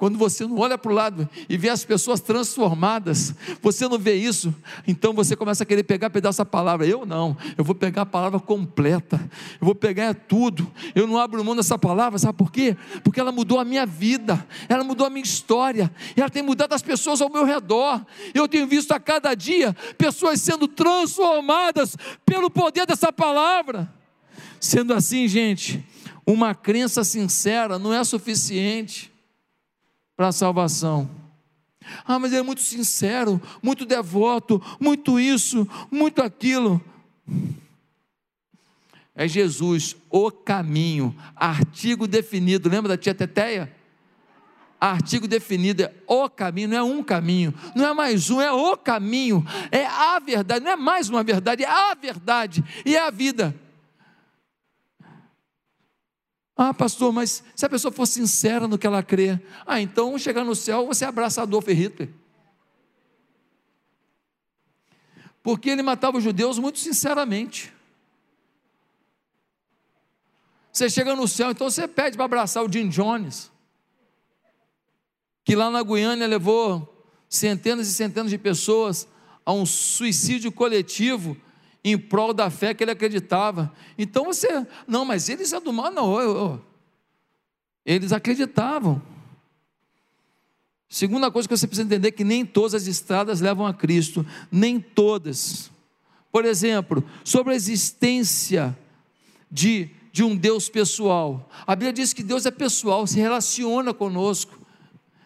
quando 0.00 0.16
você 0.16 0.46
não 0.46 0.56
olha 0.56 0.78
para 0.78 0.90
o 0.90 0.94
lado 0.94 1.28
e 1.46 1.58
vê 1.58 1.68
as 1.68 1.84
pessoas 1.84 2.22
transformadas, 2.22 3.34
você 3.60 3.86
não 3.86 3.98
vê 3.98 4.14
isso, 4.14 4.54
então 4.88 5.12
você 5.12 5.36
começa 5.36 5.62
a 5.62 5.66
querer 5.66 5.82
pegar 5.82 6.08
pedaço 6.08 6.38
da 6.38 6.44
palavra. 6.46 6.86
Eu 6.86 7.04
não, 7.04 7.36
eu 7.58 7.62
vou 7.62 7.74
pegar 7.74 8.00
a 8.00 8.06
palavra 8.06 8.40
completa, 8.40 9.20
eu 9.60 9.66
vou 9.66 9.74
pegar 9.74 10.14
tudo. 10.14 10.66
Eu 10.94 11.06
não 11.06 11.18
abro 11.18 11.44
mão 11.44 11.54
dessa 11.54 11.78
palavra, 11.78 12.18
sabe 12.18 12.38
por 12.38 12.50
quê? 12.50 12.78
Porque 13.04 13.20
ela 13.20 13.30
mudou 13.30 13.60
a 13.60 13.64
minha 13.64 13.84
vida, 13.84 14.42
ela 14.70 14.82
mudou 14.82 15.06
a 15.06 15.10
minha 15.10 15.22
história, 15.22 15.92
ela 16.16 16.30
tem 16.30 16.42
mudado 16.42 16.72
as 16.72 16.80
pessoas 16.80 17.20
ao 17.20 17.28
meu 17.28 17.44
redor. 17.44 18.00
Eu 18.32 18.48
tenho 18.48 18.66
visto 18.66 18.92
a 18.92 18.98
cada 18.98 19.34
dia 19.34 19.76
pessoas 19.98 20.40
sendo 20.40 20.66
transformadas 20.66 21.94
pelo 22.24 22.50
poder 22.50 22.86
dessa 22.86 23.12
palavra. 23.12 23.92
Sendo 24.58 24.94
assim, 24.94 25.28
gente, 25.28 25.86
uma 26.24 26.54
crença 26.54 27.04
sincera 27.04 27.78
não 27.78 27.92
é 27.92 28.02
suficiente 28.02 29.09
para 30.20 30.28
a 30.28 30.32
salvação. 30.32 31.08
Ah, 32.04 32.18
mas 32.18 32.30
ele 32.30 32.42
é 32.42 32.44
muito 32.44 32.60
sincero, 32.60 33.40
muito 33.62 33.86
devoto, 33.86 34.62
muito 34.78 35.18
isso, 35.18 35.66
muito 35.90 36.20
aquilo. 36.20 36.78
É 39.14 39.26
Jesus, 39.26 39.96
o 40.10 40.30
caminho, 40.30 41.16
artigo 41.34 42.06
definido. 42.06 42.68
Lembra 42.68 42.90
da 42.90 42.98
tia 42.98 43.14
Teteia? 43.14 43.74
Artigo 44.78 45.26
definido 45.26 45.84
é 45.84 45.94
o 46.06 46.28
caminho, 46.28 46.68
não 46.68 46.76
é 46.76 46.82
um 46.82 47.02
caminho, 47.02 47.54
não 47.74 47.86
é 47.86 47.94
mais 47.94 48.28
um, 48.28 48.42
é 48.42 48.52
o 48.52 48.76
caminho, 48.76 49.42
é 49.72 49.86
a 49.86 50.18
verdade, 50.18 50.62
não 50.62 50.72
é 50.72 50.76
mais 50.76 51.08
uma 51.08 51.22
verdade, 51.22 51.64
é 51.64 51.66
a 51.66 51.94
verdade 51.94 52.62
e 52.84 52.94
é 52.94 53.06
a 53.06 53.10
vida. 53.10 53.56
Ah, 56.62 56.74
pastor, 56.74 57.10
mas 57.10 57.42
se 57.56 57.64
a 57.64 57.70
pessoa 57.70 57.90
for 57.90 58.04
sincera 58.04 58.68
no 58.68 58.76
que 58.76 58.86
ela 58.86 59.02
crê, 59.02 59.40
ah, 59.66 59.80
então 59.80 60.18
chegar 60.18 60.44
no 60.44 60.54
céu 60.54 60.86
você 60.86 61.06
abraça 61.06 61.40
Adolf 61.40 61.66
Hitler. 61.66 62.10
Porque 65.42 65.70
ele 65.70 65.80
matava 65.80 66.18
os 66.18 66.22
judeus 66.22 66.58
muito 66.58 66.78
sinceramente. 66.78 67.72
Você 70.70 70.90
chega 70.90 71.16
no 71.16 71.26
céu, 71.26 71.50
então 71.50 71.70
você 71.70 71.88
pede 71.88 72.18
para 72.18 72.26
abraçar 72.26 72.62
o 72.62 72.70
Jim 72.70 72.90
Jones, 72.90 73.50
que 75.42 75.56
lá 75.56 75.70
na 75.70 75.82
Guiana 75.82 76.26
levou 76.26 77.10
centenas 77.26 77.88
e 77.88 77.94
centenas 77.94 78.30
de 78.30 78.36
pessoas 78.36 79.08
a 79.46 79.52
um 79.54 79.64
suicídio 79.64 80.52
coletivo 80.52 81.34
em 81.84 81.98
prol 81.98 82.32
da 82.32 82.50
fé 82.50 82.74
que 82.74 82.84
ele 82.84 82.90
acreditava. 82.90 83.72
Então 83.96 84.24
você, 84.24 84.66
não, 84.86 85.04
mas 85.04 85.28
eles 85.28 85.52
é 85.52 85.60
do 85.60 85.72
mal, 85.72 85.90
não. 85.90 86.20
Eu, 86.20 86.36
eu. 86.36 86.64
Eles 87.84 88.12
acreditavam. 88.12 89.00
Segunda 90.88 91.30
coisa 91.30 91.48
que 91.48 91.56
você 91.56 91.66
precisa 91.66 91.86
entender 91.86 92.08
é 92.08 92.10
que 92.10 92.24
nem 92.24 92.44
todas 92.44 92.74
as 92.74 92.86
estradas 92.86 93.40
levam 93.40 93.66
a 93.66 93.72
Cristo, 93.72 94.26
nem 94.50 94.80
todas. 94.80 95.70
Por 96.32 96.44
exemplo, 96.44 97.04
sobre 97.24 97.52
a 97.52 97.56
existência 97.56 98.76
de, 99.50 99.88
de 100.12 100.22
um 100.22 100.36
Deus 100.36 100.68
pessoal. 100.68 101.48
A 101.66 101.76
Bíblia 101.76 101.92
diz 101.92 102.12
que 102.12 102.22
Deus 102.22 102.44
é 102.44 102.50
pessoal, 102.50 103.06
se 103.06 103.18
relaciona 103.18 103.94
conosco, 103.94 104.58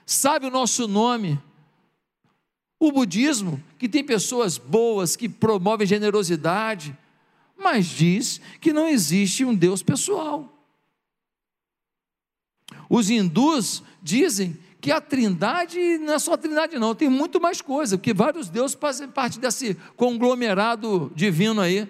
sabe 0.04 0.46
o 0.46 0.50
nosso 0.50 0.86
nome. 0.86 1.40
O 2.78 2.92
budismo, 2.92 3.62
que 3.78 3.88
tem 3.88 4.04
pessoas 4.04 4.58
boas, 4.58 5.16
que 5.16 5.28
promovem 5.28 5.86
generosidade, 5.86 6.96
mas 7.56 7.86
diz 7.86 8.40
que 8.60 8.72
não 8.72 8.88
existe 8.88 9.44
um 9.44 9.54
Deus 9.54 9.82
pessoal. 9.82 10.50
Os 12.88 13.08
hindus 13.08 13.82
dizem 14.02 14.58
que 14.80 14.92
a 14.92 15.00
trindade 15.00 15.98
não 15.98 16.14
é 16.14 16.18
só 16.18 16.34
a 16.34 16.36
trindade, 16.36 16.78
não, 16.78 16.94
tem 16.94 17.08
muito 17.08 17.40
mais 17.40 17.62
coisa, 17.62 17.96
porque 17.96 18.12
vários 18.12 18.50
deuses 18.50 18.76
fazem 18.78 19.08
parte 19.08 19.38
desse 19.38 19.74
conglomerado 19.96 21.10
divino 21.14 21.60
aí. 21.60 21.88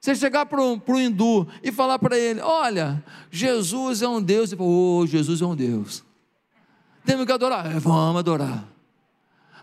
Você 0.00 0.14
chegar 0.14 0.46
para 0.46 0.62
um, 0.62 0.80
hindu 0.96 1.48
e 1.62 1.72
falar 1.72 1.98
para 1.98 2.16
ele: 2.16 2.40
Olha, 2.40 3.02
Jesus 3.30 4.02
é 4.02 4.08
um 4.08 4.22
Deus, 4.22 4.52
e 4.52 4.56
fala, 4.56 4.68
oh, 4.68 5.06
Jesus 5.06 5.40
é 5.40 5.46
um 5.46 5.56
Deus. 5.56 6.04
Temos 7.04 7.26
que 7.26 7.32
adorar, 7.32 7.74
é, 7.74 7.78
vamos 7.80 8.18
adorar. 8.18 8.73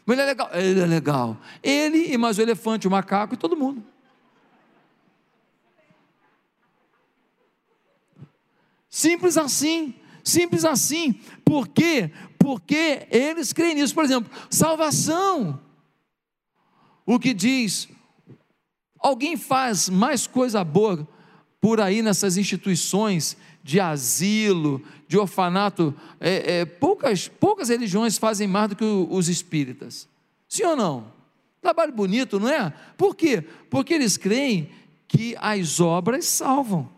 Mas 0.06 0.18
ele 0.18 0.22
é 0.22 0.26
legal. 0.26 0.50
Ele 0.54 0.80
é 0.80 0.86
legal. 0.86 1.38
Ele 1.62 2.14
e 2.14 2.18
mais 2.18 2.38
o 2.38 2.42
elefante, 2.42 2.88
o 2.88 2.92
macaco 2.92 3.34
e 3.34 3.38
todo 3.38 3.56
mundo. 3.56 3.84
Simples 8.90 9.38
assim. 9.38 9.96
Simples 10.24 10.66
assim. 10.66 11.14
Por 11.46 11.68
quê? 11.68 12.12
Porque 12.38 13.08
eles 13.10 13.54
creem 13.54 13.76
nisso. 13.76 13.94
Por 13.94 14.04
exemplo, 14.04 14.32
salvação. 14.50 15.60
O 17.06 17.20
que 17.20 17.34
diz? 17.34 17.88
Alguém 19.00 19.36
faz 19.36 19.90
mais 19.90 20.28
coisa 20.28 20.64
boa 20.64 21.08
por 21.60 21.80
aí 21.80 22.02
nessas 22.02 22.38
instituições 22.38 23.38
de 23.64 23.80
asilo, 23.80 24.82
de 25.08 25.18
orfanato, 25.18 25.94
é, 26.20 26.60
é, 26.60 26.66
poucas, 26.66 27.28
poucas 27.28 27.70
religiões 27.70 28.18
fazem 28.18 28.48
mais 28.48 28.70
do 28.70 28.76
que 28.76 28.84
os 28.84 29.30
espíritas. 29.30 30.08
Sim 30.48 30.64
ou 30.66 30.76
não? 30.76 31.06
Trabalho 31.62 31.94
bonito, 31.94 32.40
não 32.40 32.50
é? 32.50 32.74
Por 32.98 33.16
quê? 33.16 33.44
Porque 33.70 33.94
eles 33.94 34.18
creem 34.18 34.70
que 35.08 35.36
as 35.40 35.80
obras 35.80 36.26
salvam. 36.26 36.90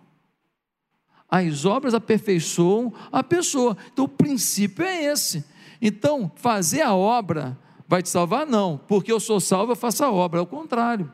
As 1.29 1.65
obras 1.65 1.93
aperfeiçoam 1.93 2.93
a 3.11 3.23
pessoa. 3.23 3.75
Então 3.91 4.05
o 4.05 4.09
princípio 4.09 4.85
é 4.85 5.05
esse. 5.05 5.43
Então, 5.81 6.31
fazer 6.35 6.81
a 6.81 6.93
obra 6.93 7.57
vai 7.87 8.01
te 8.01 8.09
salvar? 8.09 8.45
Não. 8.45 8.79
Porque 8.87 9.11
eu 9.11 9.19
sou 9.19 9.39
salvo, 9.39 9.71
eu 9.71 9.75
faço 9.75 10.03
a 10.03 10.11
obra. 10.11 10.39
É 10.39 10.43
o 10.43 10.47
contrário. 10.47 11.11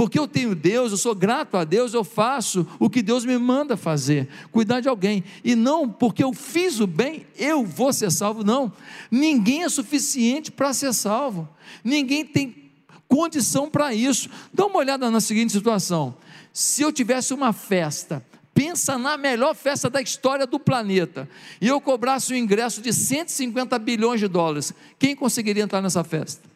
Porque 0.00 0.18
eu 0.18 0.26
tenho 0.26 0.54
Deus, 0.54 0.92
eu 0.92 0.96
sou 0.96 1.14
grato 1.14 1.58
a 1.58 1.62
Deus, 1.62 1.92
eu 1.92 2.02
faço 2.02 2.66
o 2.78 2.88
que 2.88 3.02
Deus 3.02 3.22
me 3.22 3.36
manda 3.36 3.76
fazer, 3.76 4.26
cuidar 4.50 4.80
de 4.80 4.88
alguém. 4.88 5.22
E 5.44 5.54
não 5.54 5.90
porque 5.90 6.24
eu 6.24 6.32
fiz 6.32 6.80
o 6.80 6.86
bem, 6.86 7.26
eu 7.36 7.66
vou 7.66 7.92
ser 7.92 8.10
salvo, 8.10 8.42
não. 8.42 8.72
Ninguém 9.10 9.62
é 9.62 9.68
suficiente 9.68 10.50
para 10.50 10.72
ser 10.72 10.94
salvo. 10.94 11.46
Ninguém 11.84 12.24
tem 12.24 12.72
condição 13.06 13.68
para 13.68 13.92
isso. 13.92 14.30
Dá 14.54 14.64
uma 14.64 14.78
olhada 14.78 15.10
na 15.10 15.20
seguinte 15.20 15.52
situação: 15.52 16.16
se 16.50 16.80
eu 16.80 16.90
tivesse 16.90 17.34
uma 17.34 17.52
festa, 17.52 18.24
pensa 18.54 18.96
na 18.96 19.18
melhor 19.18 19.54
festa 19.54 19.90
da 19.90 20.00
história 20.00 20.46
do 20.46 20.58
planeta, 20.58 21.28
e 21.60 21.68
eu 21.68 21.78
cobrasse 21.78 22.32
um 22.32 22.36
ingresso 22.36 22.80
de 22.80 22.90
150 22.90 23.78
bilhões 23.78 24.18
de 24.18 24.28
dólares, 24.28 24.72
quem 24.98 25.14
conseguiria 25.14 25.64
entrar 25.64 25.82
nessa 25.82 26.02
festa? 26.02 26.48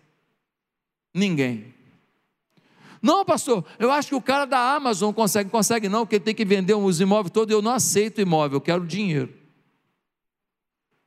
Ninguém. 1.13 1.74
Não, 3.05 3.23
pastor, 3.23 3.63
eu 3.79 3.93
acho 3.93 4.09
que 4.09 4.15
o 4.15 4.23
cara 4.23 4.47
da 4.47 4.59
Amazon 4.75 5.13
consegue. 5.13 5.51
Consegue 5.51 5.91
não, 5.91 6.07
porque 6.07 6.17
ele 6.17 6.25
tem 6.25 6.35
que 6.35 6.43
vender 6.43 6.73
os 6.73 7.03
imóveis 7.03 7.31
todos. 7.31 7.55
Eu 7.55 7.61
não 7.61 7.73
aceito 7.73 8.19
imóvel, 8.19 8.57
eu 8.57 8.61
quero 8.63 8.87
dinheiro. 8.87 9.31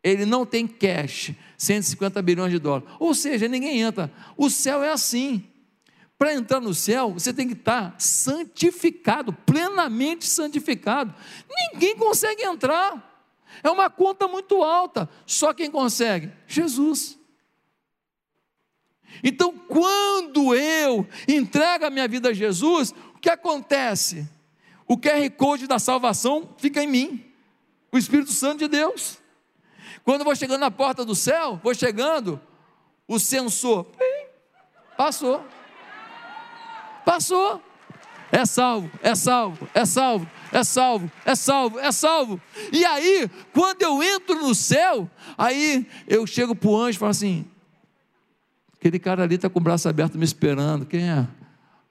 Ele 0.03 0.23
não 0.23 0.45
tem 0.45 0.67
cash, 0.67 1.31
150 1.57 2.21
bilhões 2.21 2.51
de 2.51 2.59
dólares. 2.59 2.87
Ou 2.99 3.15
seja, 3.15 3.47
ninguém 3.47 3.81
entra. 3.81 4.13
O 4.37 4.47
céu 4.47 4.83
é 4.83 4.91
assim. 4.91 5.43
Para 6.19 6.35
entrar 6.35 6.59
no 6.59 6.71
céu, 6.71 7.13
você 7.13 7.33
tem 7.33 7.47
que 7.47 7.55
estar 7.55 7.95
santificado, 7.97 9.33
plenamente 9.33 10.27
santificado. 10.27 11.15
Ninguém 11.49 11.97
consegue 11.97 12.43
entrar. 12.43 13.25
É 13.63 13.71
uma 13.71 13.89
conta 13.89 14.27
muito 14.27 14.61
alta. 14.61 15.09
Só 15.25 15.51
quem 15.51 15.71
consegue? 15.71 16.31
Jesus. 16.45 17.16
Então, 19.23 19.53
quando 19.53 20.53
eu 20.55 21.07
entrego 21.27 21.85
a 21.85 21.89
minha 21.89 22.07
vida 22.07 22.29
a 22.29 22.33
Jesus, 22.33 22.93
o 23.15 23.19
que 23.19 23.29
acontece? 23.29 24.27
O 24.87 24.97
QR 24.97 25.29
Code 25.35 25.67
da 25.67 25.79
salvação 25.79 26.49
fica 26.57 26.81
em 26.81 26.87
mim, 26.87 27.25
o 27.91 27.97
Espírito 27.97 28.31
Santo 28.31 28.59
de 28.59 28.67
Deus. 28.67 29.17
Quando 30.03 30.21
eu 30.21 30.25
vou 30.25 30.35
chegando 30.35 30.61
na 30.61 30.71
porta 30.71 31.03
do 31.03 31.13
céu, 31.13 31.59
vou 31.61 31.73
chegando, 31.73 32.39
o 33.07 33.19
sensor 33.19 33.85
passou. 34.95 35.43
Passou. 37.03 37.61
É 38.31 38.45
salvo, 38.45 38.91
é 39.01 39.15
salvo, 39.15 39.69
é 39.73 39.85
salvo, 39.85 40.29
é 40.51 40.63
salvo, 40.63 41.11
é 41.25 41.33
salvo, 41.35 41.79
é 41.79 41.91
salvo. 41.93 42.41
E 42.73 42.83
aí, 42.83 43.29
quando 43.53 43.81
eu 43.81 44.03
entro 44.03 44.35
no 44.35 44.53
céu, 44.53 45.09
aí 45.37 45.87
eu 46.05 46.27
chego 46.27 46.53
para 46.53 46.69
o 46.69 46.75
anjo 46.75 46.97
e 46.97 46.99
falo 46.99 47.11
assim: 47.11 47.45
aquele 48.79 48.99
cara 48.99 49.23
ali 49.23 49.35
está 49.35 49.49
com 49.49 49.59
o 49.59 49.61
braço 49.61 49.87
aberto 49.89 50.17
me 50.17 50.25
esperando, 50.25 50.85
quem 50.85 51.09
é? 51.09 51.27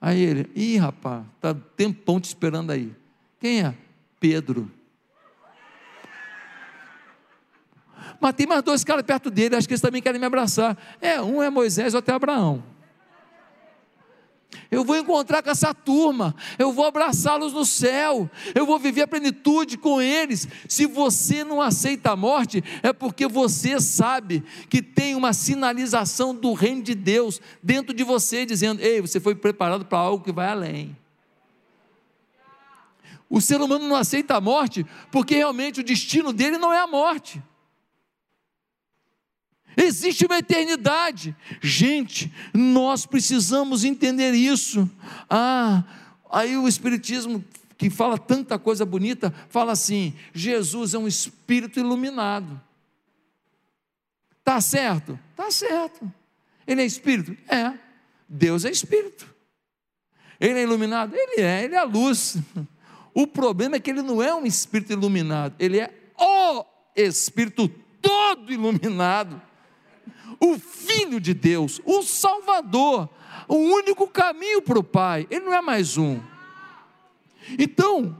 Aí 0.00 0.20
ele, 0.20 0.50
ih 0.54 0.76
rapaz, 0.76 1.24
está 1.36 1.54
tempão 1.76 2.20
te 2.20 2.24
esperando 2.24 2.70
aí. 2.70 2.92
Quem 3.40 3.62
é? 3.62 3.74
Pedro. 4.20 4.70
Mas 8.20 8.34
tem 8.34 8.46
mais 8.46 8.62
dois 8.62 8.84
caras 8.84 9.02
perto 9.02 9.30
dele, 9.30 9.56
acho 9.56 9.66
que 9.66 9.74
eles 9.74 9.80
também 9.80 10.00
querem 10.00 10.20
me 10.20 10.26
abraçar. 10.26 10.76
É, 11.00 11.20
um 11.20 11.42
é 11.42 11.50
Moisés, 11.50 11.94
outro 11.94 12.12
é 12.12 12.14
Abraão. 12.16 12.62
Eu 14.70 14.84
vou 14.84 14.96
encontrar 14.96 15.42
com 15.42 15.50
essa 15.50 15.72
turma, 15.72 16.34
eu 16.58 16.72
vou 16.72 16.84
abraçá-los 16.84 17.52
no 17.52 17.64
céu, 17.64 18.30
eu 18.54 18.66
vou 18.66 18.78
viver 18.78 19.02
a 19.02 19.08
plenitude 19.08 19.76
com 19.76 20.00
eles. 20.00 20.48
Se 20.68 20.86
você 20.86 21.44
não 21.44 21.60
aceita 21.60 22.12
a 22.12 22.16
morte, 22.16 22.62
é 22.82 22.92
porque 22.92 23.26
você 23.26 23.80
sabe 23.80 24.42
que 24.68 24.82
tem 24.82 25.14
uma 25.14 25.32
sinalização 25.32 26.34
do 26.34 26.52
reino 26.52 26.82
de 26.82 26.94
Deus 26.94 27.40
dentro 27.62 27.94
de 27.94 28.04
você, 28.04 28.44
dizendo: 28.44 28.80
Ei, 28.80 29.00
você 29.00 29.20
foi 29.20 29.34
preparado 29.34 29.84
para 29.84 29.98
algo 29.98 30.24
que 30.24 30.32
vai 30.32 30.48
além. 30.48 30.96
O 33.28 33.40
ser 33.40 33.60
humano 33.60 33.88
não 33.88 33.96
aceita 33.96 34.36
a 34.36 34.40
morte 34.40 34.86
porque 35.10 35.34
realmente 35.34 35.80
o 35.80 35.84
destino 35.84 36.32
dele 36.32 36.58
não 36.58 36.72
é 36.72 36.78
a 36.78 36.86
morte. 36.86 37.42
Existe 39.76 40.24
uma 40.24 40.38
eternidade. 40.38 41.36
Gente, 41.60 42.32
nós 42.54 43.04
precisamos 43.04 43.84
entender 43.84 44.32
isso. 44.32 44.90
Ah, 45.28 45.84
aí 46.30 46.56
o 46.56 46.66
Espiritismo, 46.66 47.44
que 47.76 47.90
fala 47.90 48.16
tanta 48.16 48.58
coisa 48.58 48.86
bonita, 48.86 49.32
fala 49.50 49.72
assim: 49.72 50.14
Jesus 50.32 50.94
é 50.94 50.98
um 50.98 51.06
espírito 51.06 51.78
iluminado. 51.78 52.60
Tá 54.42 54.60
certo? 54.60 55.18
Tá 55.36 55.50
certo. 55.50 56.10
Ele 56.66 56.80
é 56.80 56.86
espírito? 56.86 57.36
É. 57.46 57.74
Deus 58.28 58.64
é 58.64 58.70
espírito. 58.70 59.28
Ele 60.40 60.58
é 60.58 60.62
iluminado? 60.62 61.14
Ele 61.14 61.42
é, 61.42 61.64
ele 61.64 61.74
é 61.74 61.78
a 61.78 61.84
luz. 61.84 62.38
O 63.12 63.26
problema 63.26 63.76
é 63.76 63.80
que 63.80 63.90
ele 63.90 64.02
não 64.02 64.22
é 64.22 64.34
um 64.34 64.44
espírito 64.44 64.92
iluminado, 64.92 65.54
ele 65.58 65.80
é 65.80 65.90
o 66.18 66.64
espírito 66.94 67.66
todo 68.02 68.52
iluminado 68.52 69.40
o 70.40 70.58
Filho 70.58 71.20
de 71.20 71.34
Deus, 71.34 71.80
o 71.84 72.02
Salvador, 72.02 73.08
o 73.48 73.56
único 73.56 74.08
caminho 74.08 74.62
para 74.62 74.78
o 74.78 74.84
Pai, 74.84 75.26
ele 75.30 75.44
não 75.44 75.54
é 75.54 75.60
mais 75.60 75.96
um. 75.96 76.20
Então, 77.58 78.16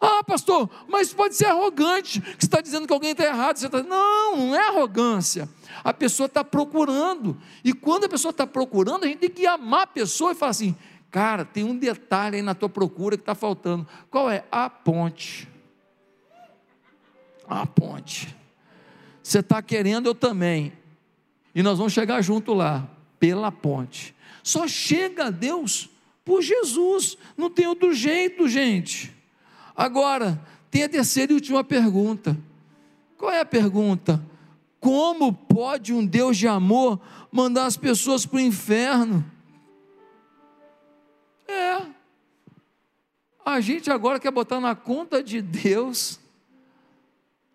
ah, 0.00 0.22
pastor, 0.22 0.70
mas 0.86 1.12
pode 1.12 1.34
ser 1.34 1.46
arrogante, 1.46 2.20
que 2.20 2.44
está 2.44 2.60
dizendo 2.60 2.86
que 2.86 2.92
alguém 2.92 3.10
está 3.10 3.24
errado. 3.24 3.56
Você 3.56 3.66
está... 3.66 3.82
Não, 3.82 4.36
não 4.36 4.54
é 4.54 4.68
arrogância. 4.68 5.48
A 5.82 5.92
pessoa 5.92 6.26
está 6.26 6.44
procurando. 6.44 7.36
E 7.64 7.72
quando 7.72 8.04
a 8.04 8.08
pessoa 8.08 8.30
está 8.30 8.46
procurando, 8.46 9.04
a 9.04 9.08
gente 9.08 9.18
tem 9.18 9.30
que 9.30 9.46
amar 9.46 9.82
a 9.82 9.86
pessoa 9.86 10.32
e 10.32 10.34
falar 10.36 10.50
assim: 10.50 10.76
cara, 11.10 11.44
tem 11.44 11.64
um 11.64 11.76
detalhe 11.76 12.36
aí 12.36 12.42
na 12.42 12.54
tua 12.54 12.68
procura 12.68 13.16
que 13.16 13.22
está 13.22 13.34
faltando. 13.34 13.86
Qual 14.08 14.30
é? 14.30 14.44
A 14.52 14.70
ponte. 14.70 15.48
A 17.48 17.66
ponte. 17.66 18.36
Você 19.20 19.40
está 19.40 19.60
querendo, 19.60 20.06
eu 20.06 20.14
também. 20.14 20.72
E 21.58 21.62
nós 21.62 21.76
vamos 21.76 21.92
chegar 21.92 22.22
junto 22.22 22.54
lá, 22.54 22.88
pela 23.18 23.50
ponte. 23.50 24.14
Só 24.44 24.68
chega 24.68 25.24
a 25.24 25.30
Deus 25.30 25.90
por 26.24 26.40
Jesus, 26.40 27.18
não 27.36 27.50
tem 27.50 27.66
outro 27.66 27.92
jeito, 27.92 28.48
gente. 28.48 29.12
Agora, 29.74 30.40
tem 30.70 30.84
a 30.84 30.88
terceira 30.88 31.32
e 31.32 31.34
última 31.34 31.64
pergunta. 31.64 32.38
Qual 33.16 33.32
é 33.32 33.40
a 33.40 33.44
pergunta? 33.44 34.24
Como 34.78 35.32
pode 35.32 35.92
um 35.92 36.06
Deus 36.06 36.36
de 36.36 36.46
amor 36.46 37.00
mandar 37.32 37.66
as 37.66 37.76
pessoas 37.76 38.24
para 38.24 38.36
o 38.36 38.40
inferno? 38.40 39.28
É. 41.48 41.82
A 43.44 43.60
gente 43.60 43.90
agora 43.90 44.20
quer 44.20 44.30
botar 44.30 44.60
na 44.60 44.76
conta 44.76 45.20
de 45.24 45.42
Deus 45.42 46.20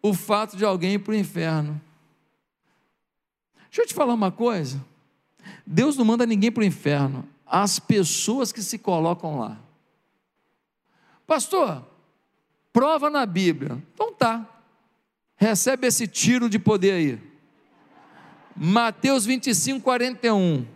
o 0.01 0.13
fato 0.13 0.57
de 0.57 0.65
alguém 0.65 0.95
ir 0.95 0.99
para 0.99 1.13
o 1.13 1.15
inferno. 1.15 1.81
Deixa 3.73 3.81
eu 3.81 3.87
te 3.87 3.93
falar 3.95 4.13
uma 4.13 4.31
coisa. 4.31 4.79
Deus 5.65 5.97
não 5.97 6.05
manda 6.05 6.27
ninguém 6.27 6.51
para 6.51 6.61
o 6.61 6.63
inferno, 6.63 7.27
as 7.43 7.79
pessoas 7.79 8.51
que 8.51 8.61
se 8.61 8.77
colocam 8.77 9.39
lá. 9.39 9.59
Pastor, 11.25 11.83
prova 12.71 13.09
na 13.09 13.25
Bíblia. 13.25 13.83
Então 13.95 14.13
tá. 14.13 14.47
Recebe 15.35 15.87
esse 15.87 16.05
tiro 16.05 16.51
de 16.51 16.59
poder 16.59 16.91
aí. 16.91 17.19
Mateus 18.55 19.25
25, 19.25 19.81
41. 19.81 20.67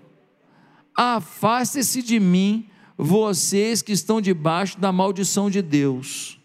Afaste-se 0.96 2.02
de 2.02 2.20
mim, 2.20 2.68
vocês 2.98 3.84
que 3.84 3.92
estão 3.92 4.20
debaixo 4.20 4.80
da 4.80 4.92
maldição 4.92 5.52
de 5.52 5.62
Deus. 5.62 6.40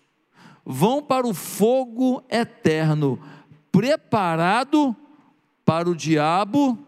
Vão 0.66 1.02
para 1.02 1.26
o 1.26 1.32
fogo 1.32 2.22
eterno, 2.28 3.18
preparado 3.72 4.94
para 5.72 5.88
o 5.88 5.96
diabo 5.96 6.78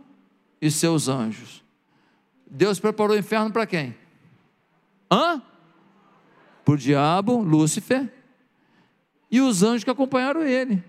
e 0.61 0.71
seus 0.71 1.09
anjos. 1.09 1.65
Deus 2.47 2.79
preparou 2.79 3.17
o 3.17 3.19
inferno 3.19 3.51
para 3.51 3.67
quem? 3.67 3.97
Hã? 5.11 5.43
Para 6.63 6.75
o 6.75 6.77
diabo, 6.77 7.39
Lúcifer, 7.39 8.13
e 9.31 9.41
os 9.41 9.63
anjos 9.63 9.85
que 9.85 9.91
acompanharam 9.91 10.43
ele. 10.43 10.85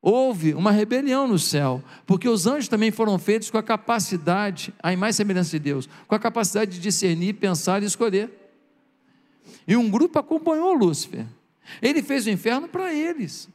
Houve 0.00 0.54
uma 0.54 0.70
rebelião 0.70 1.26
no 1.26 1.36
céu, 1.36 1.82
porque 2.06 2.28
os 2.28 2.46
anjos 2.46 2.68
também 2.68 2.92
foram 2.92 3.18
feitos 3.18 3.50
com 3.50 3.58
a 3.58 3.62
capacidade, 3.62 4.72
a 4.80 4.92
e 4.92 5.12
semelhança 5.12 5.50
de 5.50 5.58
Deus, 5.58 5.88
com 6.06 6.14
a 6.14 6.18
capacidade 6.20 6.70
de 6.70 6.78
discernir, 6.78 7.32
pensar 7.34 7.82
e 7.82 7.86
escolher. 7.86 8.30
E 9.66 9.74
um 9.74 9.90
grupo 9.90 10.16
acompanhou 10.16 10.74
Lúcifer. 10.74 11.26
Ele 11.82 12.04
fez 12.04 12.24
o 12.26 12.30
inferno 12.30 12.68
para 12.68 12.94
eles. 12.94 13.48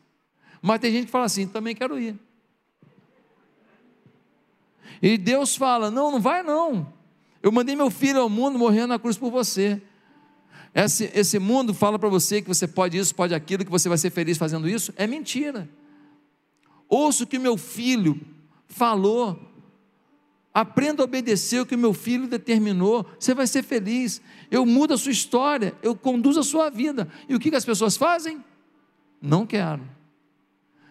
Mas 0.61 0.81
tem 0.81 0.91
gente 0.91 1.05
que 1.05 1.11
fala 1.11 1.23
assim: 1.23 1.47
também 1.47 1.73
quero 1.73 1.97
ir. 1.97 2.19
E 5.01 5.17
Deus 5.17 5.55
fala: 5.55 5.91
Não, 5.91 6.11
não 6.11 6.19
vai 6.19 6.43
não. 6.43 6.91
Eu 7.41 7.51
mandei 7.51 7.75
meu 7.75 7.91
filho 7.91 8.19
ao 8.21 8.29
mundo 8.29 8.57
morrer 8.57 8.85
na 8.87 8.97
cruz 8.97 9.17
por 9.17 9.29
você. 9.29 9.81
Esse, 10.73 11.09
esse 11.13 11.39
mundo 11.39 11.73
fala 11.73 11.97
para 11.97 12.09
você 12.09 12.41
que 12.41 12.47
você 12.47 12.67
pode 12.67 12.97
isso, 12.97 13.15
pode 13.15 13.33
aquilo, 13.33 13.63
que 13.63 13.71
você 13.71 13.87
vai 13.87 13.97
ser 13.97 14.09
feliz 14.09 14.37
fazendo 14.37 14.67
isso. 14.67 14.93
É 14.97 15.07
mentira. 15.07 15.69
Ouça 16.89 17.23
o 17.23 17.27
que 17.27 17.39
meu 17.39 17.55
filho 17.55 18.19
falou. 18.67 19.39
Aprenda 20.53 21.03
a 21.03 21.05
obedecer 21.05 21.61
o 21.61 21.65
que 21.65 21.77
meu 21.77 21.93
filho 21.93 22.27
determinou. 22.27 23.05
Você 23.19 23.33
vai 23.33 23.47
ser 23.47 23.63
feliz. 23.63 24.21
Eu 24.49 24.65
mudo 24.65 24.93
a 24.93 24.97
sua 24.97 25.11
história. 25.11 25.73
Eu 25.81 25.95
conduzo 25.95 26.39
a 26.39 26.43
sua 26.43 26.69
vida. 26.69 27.07
E 27.29 27.35
o 27.35 27.39
que, 27.39 27.49
que 27.49 27.55
as 27.55 27.65
pessoas 27.65 27.95
fazem? 27.95 28.43
Não 29.21 29.45
quero. 29.45 29.81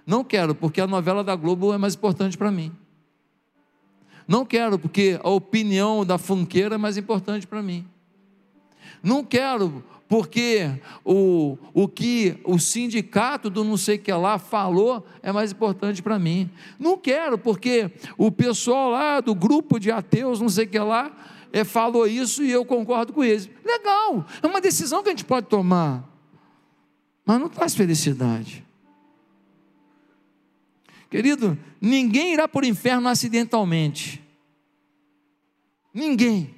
Não 0.06 0.22
quero, 0.22 0.54
porque 0.54 0.80
a 0.80 0.86
novela 0.86 1.24
da 1.24 1.34
Globo 1.34 1.72
é 1.72 1.78
mais 1.78 1.94
importante 1.94 2.36
para 2.36 2.50
mim. 2.50 2.72
Não 4.26 4.44
quero, 4.44 4.78
porque 4.78 5.18
a 5.22 5.28
opinião 5.30 6.04
da 6.04 6.18
funkeira 6.18 6.76
é 6.76 6.78
mais 6.78 6.96
importante 6.96 7.46
para 7.46 7.62
mim. 7.62 7.86
Não 9.02 9.22
quero, 9.22 9.84
porque 10.08 10.70
o, 11.04 11.58
o 11.72 11.88
que 11.88 12.38
o 12.44 12.58
sindicato 12.58 13.50
do 13.50 13.64
não 13.64 13.76
sei 13.76 13.98
que 13.98 14.12
lá 14.12 14.38
falou 14.38 15.04
é 15.22 15.32
mais 15.32 15.52
importante 15.52 16.02
para 16.02 16.18
mim. 16.18 16.50
Não 16.78 16.96
quero, 16.96 17.36
porque 17.36 17.90
o 18.16 18.30
pessoal 18.30 18.90
lá 18.90 19.20
do 19.20 19.34
grupo 19.34 19.78
de 19.78 19.90
ateus, 19.90 20.40
não 20.40 20.48
sei 20.48 20.66
que 20.66 20.78
lá, 20.78 21.12
é, 21.52 21.64
falou 21.64 22.06
isso 22.06 22.42
e 22.42 22.50
eu 22.50 22.64
concordo 22.64 23.12
com 23.12 23.22
eles. 23.22 23.48
Legal, 23.64 24.24
é 24.42 24.46
uma 24.46 24.60
decisão 24.60 25.02
que 25.02 25.08
a 25.08 25.12
gente 25.12 25.24
pode 25.24 25.46
tomar, 25.46 26.04
mas 27.24 27.40
não 27.40 27.48
traz 27.48 27.74
felicidade. 27.74 28.64
Querido, 31.14 31.56
ninguém 31.80 32.32
irá 32.32 32.48
para 32.48 32.64
o 32.64 32.68
inferno 32.68 33.08
acidentalmente. 33.08 34.20
Ninguém. 35.94 36.52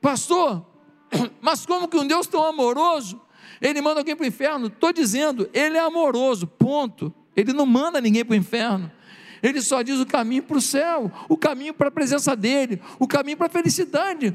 Pastor, 0.00 0.64
mas 1.42 1.66
como 1.66 1.88
que 1.88 1.96
um 1.96 2.06
Deus 2.06 2.28
tão 2.28 2.44
amoroso, 2.44 3.20
ele 3.60 3.80
manda 3.80 3.98
alguém 3.98 4.14
para 4.14 4.22
o 4.22 4.28
inferno? 4.28 4.68
Estou 4.68 4.92
dizendo, 4.92 5.50
ele 5.52 5.76
é 5.76 5.80
amoroso, 5.80 6.46
ponto. 6.46 7.12
Ele 7.34 7.52
não 7.52 7.66
manda 7.66 8.00
ninguém 8.00 8.24
para 8.24 8.34
o 8.34 8.36
inferno. 8.36 8.88
Ele 9.42 9.60
só 9.60 9.82
diz 9.82 9.98
o 9.98 10.06
caminho 10.06 10.44
para 10.44 10.56
o 10.56 10.60
céu, 10.60 11.10
o 11.28 11.36
caminho 11.36 11.74
para 11.74 11.88
a 11.88 11.90
presença 11.90 12.36
dele, 12.36 12.80
o 13.00 13.08
caminho 13.08 13.36
para 13.36 13.48
a 13.48 13.50
felicidade. 13.50 14.32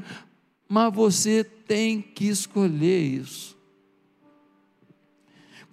Mas 0.68 0.92
você 0.92 1.42
tem 1.42 2.02
que 2.02 2.28
escolher 2.28 3.00
isso. 3.00 3.55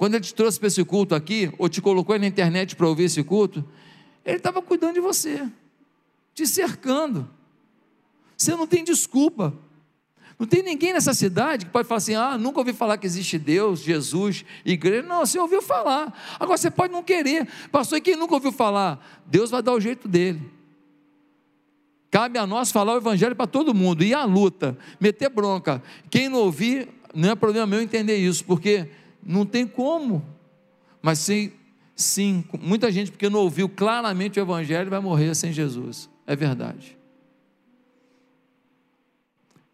Quando 0.03 0.15
ele 0.15 0.23
te 0.25 0.33
trouxe 0.33 0.59
para 0.59 0.67
esse 0.67 0.83
culto 0.83 1.15
aqui, 1.15 1.49
ou 1.57 1.69
te 1.69 1.81
colocou 1.81 2.19
na 2.19 2.27
internet 2.27 2.75
para 2.75 2.85
ouvir 2.85 3.05
esse 3.05 3.23
culto, 3.23 3.63
ele 4.25 4.35
estava 4.35 4.61
cuidando 4.61 4.95
de 4.95 4.99
você, 4.99 5.47
te 6.35 6.45
cercando. 6.45 7.25
Você 8.35 8.51
não 8.51 8.67
tem 8.67 8.83
desculpa. 8.83 9.53
Não 10.37 10.45
tem 10.45 10.61
ninguém 10.61 10.91
nessa 10.91 11.13
cidade 11.13 11.67
que 11.67 11.71
pode 11.71 11.87
falar 11.87 11.99
assim: 11.99 12.15
ah, 12.15 12.37
nunca 12.37 12.59
ouvi 12.59 12.73
falar 12.73 12.97
que 12.97 13.07
existe 13.07 13.39
Deus, 13.39 13.79
Jesus, 13.79 14.43
igreja. 14.65 15.07
Não, 15.07 15.25
você 15.25 15.39
ouviu 15.39 15.61
falar. 15.61 16.13
Agora 16.37 16.57
você 16.57 16.69
pode 16.69 16.91
não 16.91 17.01
querer. 17.01 17.47
Pastor, 17.71 17.97
e 17.97 18.01
quem 18.01 18.17
nunca 18.17 18.33
ouviu 18.33 18.51
falar? 18.51 19.23
Deus 19.25 19.51
vai 19.51 19.63
dar 19.63 19.71
o 19.71 19.79
jeito 19.79 20.09
dele. 20.09 20.41
Cabe 22.11 22.37
a 22.37 22.45
nós 22.45 22.73
falar 22.73 22.95
o 22.95 22.97
evangelho 22.97 23.37
para 23.37 23.47
todo 23.47 23.73
mundo. 23.73 24.03
E 24.03 24.13
a 24.13 24.25
luta, 24.25 24.77
meter 24.99 25.29
bronca. 25.29 25.81
Quem 26.09 26.27
não 26.27 26.39
ouvir, 26.39 26.89
não 27.15 27.29
é 27.31 27.35
problema 27.35 27.65
meu 27.65 27.81
entender 27.81 28.17
isso, 28.17 28.43
porque 28.43 28.89
não 29.25 29.45
tem 29.45 29.67
como. 29.67 30.25
Mas 31.01 31.19
sim, 31.19 31.51
sim, 31.95 32.43
muita 32.61 32.91
gente, 32.91 33.11
porque 33.11 33.29
não 33.29 33.41
ouviu 33.41 33.67
claramente 33.67 34.39
o 34.39 34.41
evangelho, 34.41 34.89
vai 34.89 34.99
morrer 34.99 35.35
sem 35.35 35.51
Jesus. 35.51 36.09
É 36.25 36.35
verdade. 36.35 36.97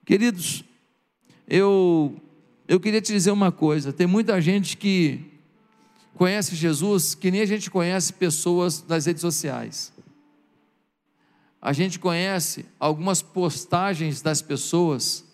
Queridos, 0.05 0.63
eu, 1.47 2.19
eu 2.67 2.79
queria 2.79 3.01
te 3.01 3.13
dizer 3.13 3.31
uma 3.31 3.51
coisa: 3.51 3.93
tem 3.93 4.07
muita 4.07 4.41
gente 4.41 4.75
que 4.75 5.23
conhece 6.15 6.55
Jesus 6.55 7.13
que 7.13 7.29
nem 7.29 7.41
a 7.41 7.45
gente 7.45 7.69
conhece 7.69 8.11
pessoas 8.13 8.81
das 8.81 9.05
redes 9.05 9.21
sociais. 9.21 9.93
A 11.61 11.73
gente 11.73 11.99
conhece 11.99 12.65
algumas 12.79 13.21
postagens 13.21 14.21
das 14.21 14.41
pessoas, 14.41 15.25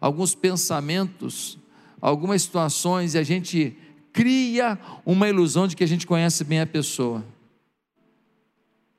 alguns 0.00 0.34
pensamentos, 0.34 1.58
algumas 2.04 2.42
situações, 2.42 3.14
e 3.14 3.18
a 3.18 3.22
gente 3.22 3.74
cria 4.12 4.78
uma 5.06 5.26
ilusão 5.26 5.66
de 5.66 5.74
que 5.74 5.82
a 5.82 5.86
gente 5.86 6.06
conhece 6.06 6.44
bem 6.44 6.60
a 6.60 6.66
pessoa. 6.66 7.24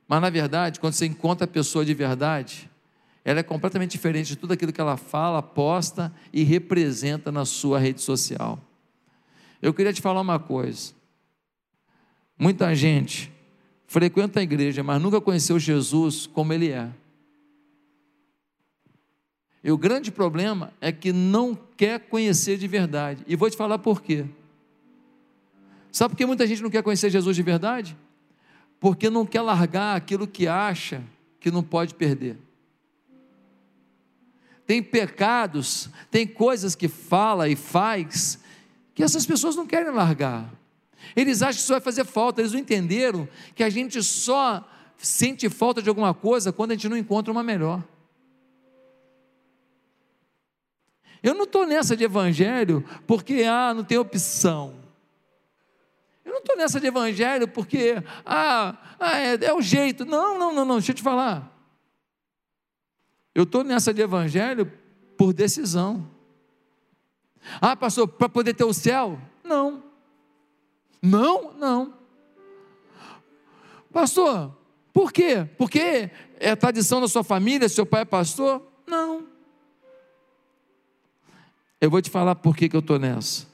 Mas 0.08 0.20
na 0.20 0.30
verdade, 0.32 0.80
quando 0.80 0.93
você 0.93 1.06
encontra 1.06 1.45
a 1.45 1.47
pessoa 1.47 1.86
de 1.86 1.93
verdade, 1.93 2.68
ela 3.24 3.41
é 3.41 3.43
completamente 3.43 3.91
diferente 3.91 4.30
de 4.30 4.36
tudo 4.36 4.53
aquilo 4.53 4.74
que 4.74 4.82
ela 4.82 4.97
fala, 4.97 5.43
posta 5.43 6.12
e 6.34 6.41
representa 6.41 7.32
na 7.32 7.45
sua 7.45 7.78
rede 7.78 8.01
social. 8.01 8.60
Eu 9.62 9.72
queria 9.72 9.93
te 9.93 10.01
falar 10.01 10.22
uma 10.22 10.39
coisa. 10.39 10.91
Muita 12.39 12.74
gente 12.74 13.32
frequenta 13.86 14.39
a 14.39 14.43
igreja, 14.43 14.82
mas 14.82 14.99
nunca 14.99 15.22
conheceu 15.22 15.60
Jesus 15.60 16.26
como 16.26 16.51
ele 16.53 16.72
é. 16.72 16.89
E 19.66 19.72
o 19.72 19.78
grande 19.78 20.11
problema 20.11 20.72
é 20.80 20.93
que 20.93 21.11
não 21.11 21.53
quer 21.76 21.99
conhecer 21.99 22.57
de 22.57 22.68
verdade. 22.68 23.22
E 23.28 23.36
vou 23.36 23.49
te 23.49 23.57
falar 23.57 23.80
por 23.80 24.01
quê. 24.01 24.24
Sabe 25.91 26.13
por 26.13 26.18
que 26.18 26.26
muita 26.26 26.47
gente 26.47 26.63
não 26.63 26.70
quer 26.70 26.84
conhecer 26.84 27.09
Jesus 27.09 27.36
de 27.36 27.43
verdade? 27.43 27.97
Porque 28.80 29.09
não 29.09 29.26
quer 29.26 29.41
largar 29.41 29.97
aquilo 29.97 30.26
que 30.26 30.47
acha 30.47 31.03
que 31.39 31.51
não 31.51 31.61
pode 31.61 31.95
perder 31.95 32.38
tem 34.66 34.82
pecados, 34.82 35.89
tem 36.09 36.26
coisas 36.26 36.76
que 36.76 36.88
fala 36.88 37.47
e 37.47 37.55
faz 37.55 38.39
que 38.93 39.03
essas 39.03 39.26
pessoas 39.26 39.55
não 39.55 39.68
querem 39.68 39.91
largar. 39.91 40.51
Eles 41.16 41.41
acham 41.41 41.53
que 41.53 41.59
isso 41.61 41.72
vai 41.72 41.82
fazer 41.82 42.03
falta, 42.03 42.41
eles 42.41 42.51
não 42.51 42.59
entenderam 42.59 43.28
que 43.53 43.63
a 43.63 43.70
gente 43.70 44.01
só 44.01 44.68
sente 44.97 45.49
falta 45.49 45.82
de 45.82 45.89
alguma 45.89 46.13
coisa 46.13 46.51
quando 46.51 46.72
a 46.72 46.74
gente 46.74 46.89
não 46.89 46.97
encontra 46.97 47.32
uma 47.32 47.43
melhor. 47.43 47.84
Eu 51.26 51.34
não 51.34 51.46
estou 51.46 51.66
nessa 51.66 51.98
de 51.98 52.04
evangelho 52.04 52.86
porque 53.08 53.42
ah, 53.42 53.74
não 53.74 53.84
tem 53.84 53.98
opção. 53.98 54.76
Eu 56.24 56.34
não 56.34 56.40
estou 56.40 56.56
nessa 56.56 56.80
de 56.80 56.86
evangelho 56.86 57.48
porque 57.48 57.96
ah, 58.24 58.78
ah 59.00 59.18
é, 59.18 59.46
é 59.46 59.52
o 59.52 59.60
jeito. 59.60 60.06
Não, 60.06 60.38
não, 60.38 60.54
não, 60.54 60.64
não, 60.64 60.76
deixa 60.76 60.92
eu 60.92 60.96
te 60.96 61.02
falar. 61.02 61.52
Eu 63.34 63.42
estou 63.42 63.64
nessa 63.64 63.92
de 63.92 64.04
evangelho 64.04 64.72
por 65.18 65.34
decisão. 65.34 66.08
Ah, 67.60 67.76
pastor, 67.76 68.08
para 68.08 68.30
poder 68.30 68.54
ter 68.54 68.64
o 68.64 68.72
céu? 68.72 69.20
Não. 69.44 69.84
Não, 71.02 71.54
não. 71.54 71.96
Pastor, 73.92 74.56
por 74.94 75.12
quê? 75.12 75.50
Porque 75.58 76.12
é 76.40 76.56
tradição 76.56 77.02
da 77.02 77.08
sua 77.08 77.24
família, 77.24 77.68
seu 77.68 77.84
pai 77.84 78.02
é 78.02 78.06
pastor? 78.06 78.62
Não. 78.86 79.35
Eu 81.80 81.90
vou 81.90 82.02
te 82.02 82.10
falar 82.10 82.36
por 82.36 82.56
que, 82.56 82.70
que 82.70 82.76
eu 82.76 82.80
estou 82.80 82.98
nessa. 82.98 83.46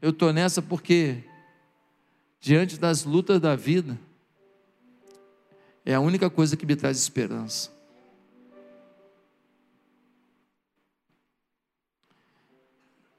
Eu 0.00 0.10
estou 0.10 0.32
nessa 0.32 0.60
porque, 0.60 1.24
diante 2.38 2.78
das 2.78 3.04
lutas 3.04 3.40
da 3.40 3.56
vida, 3.56 3.98
é 5.84 5.94
a 5.94 6.00
única 6.00 6.28
coisa 6.28 6.56
que 6.56 6.66
me 6.66 6.76
traz 6.76 6.98
esperança. 6.98 7.72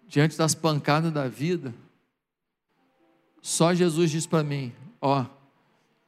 Diante 0.08 0.38
das 0.38 0.56
pancadas 0.56 1.12
da 1.12 1.28
vida, 1.28 1.74
só 3.42 3.74
Jesus 3.74 4.12
diz 4.12 4.26
para 4.26 4.44
mim: 4.44 4.74
Ó, 5.02 5.26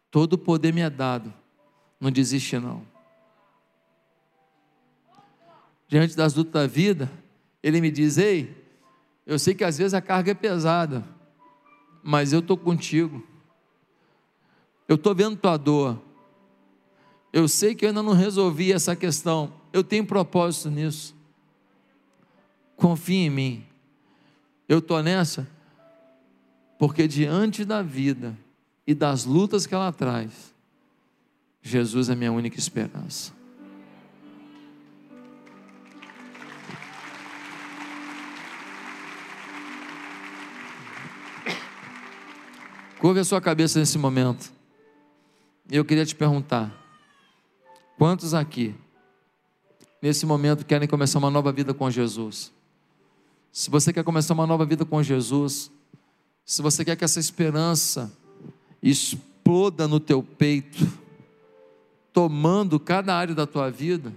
todo 0.10 0.34
o 0.34 0.38
poder 0.38 0.74
me 0.74 0.82
é 0.82 0.90
dado, 0.90 1.34
não 2.00 2.12
desiste 2.12 2.58
não. 2.58 2.97
Diante 5.88 6.16
das 6.16 6.34
lutas 6.34 6.54
da 6.54 6.68
vida, 6.68 7.12
Ele 7.64 7.80
me 7.80 7.90
diz: 7.90 8.18
Ei, 8.18 8.56
eu 9.26 9.40
sei 9.40 9.54
que 9.54 9.64
às 9.64 9.78
vezes 9.78 9.94
a 9.94 10.02
carga 10.02 10.32
é 10.32 10.36
pesada, 10.36 11.04
mas 12.04 12.34
eu 12.34 12.40
estou 12.40 12.58
contigo. 12.58 13.26
Eu 14.88 14.96
estou 14.96 15.14
vendo 15.14 15.36
tua 15.36 15.58
dor, 15.58 16.02
eu 17.32 17.48
sei 17.48 17.76
que 17.76 17.86
eu 17.86 17.90
ainda 17.90 18.02
não 18.02 18.14
resolvi 18.14 18.72
essa 18.72 18.96
questão. 18.96 19.54
Eu 19.72 19.84
tenho 19.84 20.06
propósito 20.06 20.70
nisso. 20.70 21.16
Confie 22.76 23.26
em 23.26 23.30
mim. 23.30 23.66
Eu 24.68 24.80
estou 24.80 25.04
nessa 25.04 25.48
porque 26.78 27.08
diante 27.08 27.66
da 27.66 27.82
vida 27.82 28.38
e 28.86 28.94
das 28.94 29.26
lutas 29.26 29.66
que 29.66 29.74
ela 29.74 29.92
traz, 29.92 30.54
Jesus 31.62 32.10
é 32.10 32.16
minha 32.16 32.32
única 32.32 32.58
esperança. 32.58 33.34
Curva 43.00 43.20
a 43.22 43.24
sua 43.24 43.40
cabeça 43.40 43.80
nesse 43.80 43.98
momento. 43.98 44.52
Eu 45.70 45.86
queria 45.86 46.06
te 46.06 46.16
perguntar: 46.16 46.72
Quantos 47.98 48.34
aqui, 48.34 48.74
nesse 50.02 50.26
momento, 50.26 50.66
querem 50.66 50.88
começar 50.88 51.20
uma 51.20 51.30
nova 51.30 51.52
vida 51.52 51.74
com 51.74 51.90
Jesus? 51.92 52.52
Se 53.52 53.70
você 53.70 53.94
quer 53.94 54.04
começar 54.04 54.34
uma 54.34 54.48
nova 54.48 54.66
vida 54.66 54.84
com 54.84 55.02
Jesus, 55.04 55.72
se 56.44 56.62
você 56.62 56.84
quer 56.84 56.96
que 56.96 57.04
essa 57.04 57.20
esperança 57.20 58.12
exploda 58.82 59.88
no 59.88 60.00
teu 60.00 60.24
peito, 60.24 60.88
tomando 62.12 62.80
cada 62.80 63.16
área 63.16 63.36
da 63.36 63.46
tua 63.46 63.70
vida, 63.70 64.12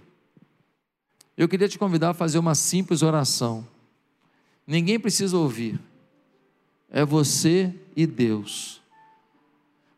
eu 1.36 1.48
queria 1.48 1.68
te 1.68 1.78
convidar 1.78 2.10
a 2.10 2.14
fazer 2.14 2.38
uma 2.38 2.54
simples 2.54 3.02
oração. 3.02 3.66
Ninguém 4.66 4.98
precisa 4.98 5.36
ouvir, 5.36 5.80
é 6.90 7.04
você 7.04 7.72
e 7.94 8.06
Deus. 8.06 8.82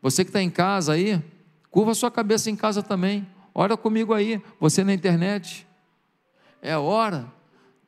Você 0.01 0.25
que 0.25 0.31
está 0.31 0.43
em 0.43 0.51
casa 0.51 0.93
aí, 0.93 1.23
curva 1.71 1.95
sua 1.95 2.11
cabeça 2.11 2.51
em 2.51 2.57
casa 2.57 2.83
também. 2.83 3.27
Ora 3.55 3.77
comigo 3.77 4.13
aí, 4.13 4.43
você 4.61 4.85
na 4.85 4.93
internet. 4.93 5.67
É 6.61 6.77
hora 6.77 7.33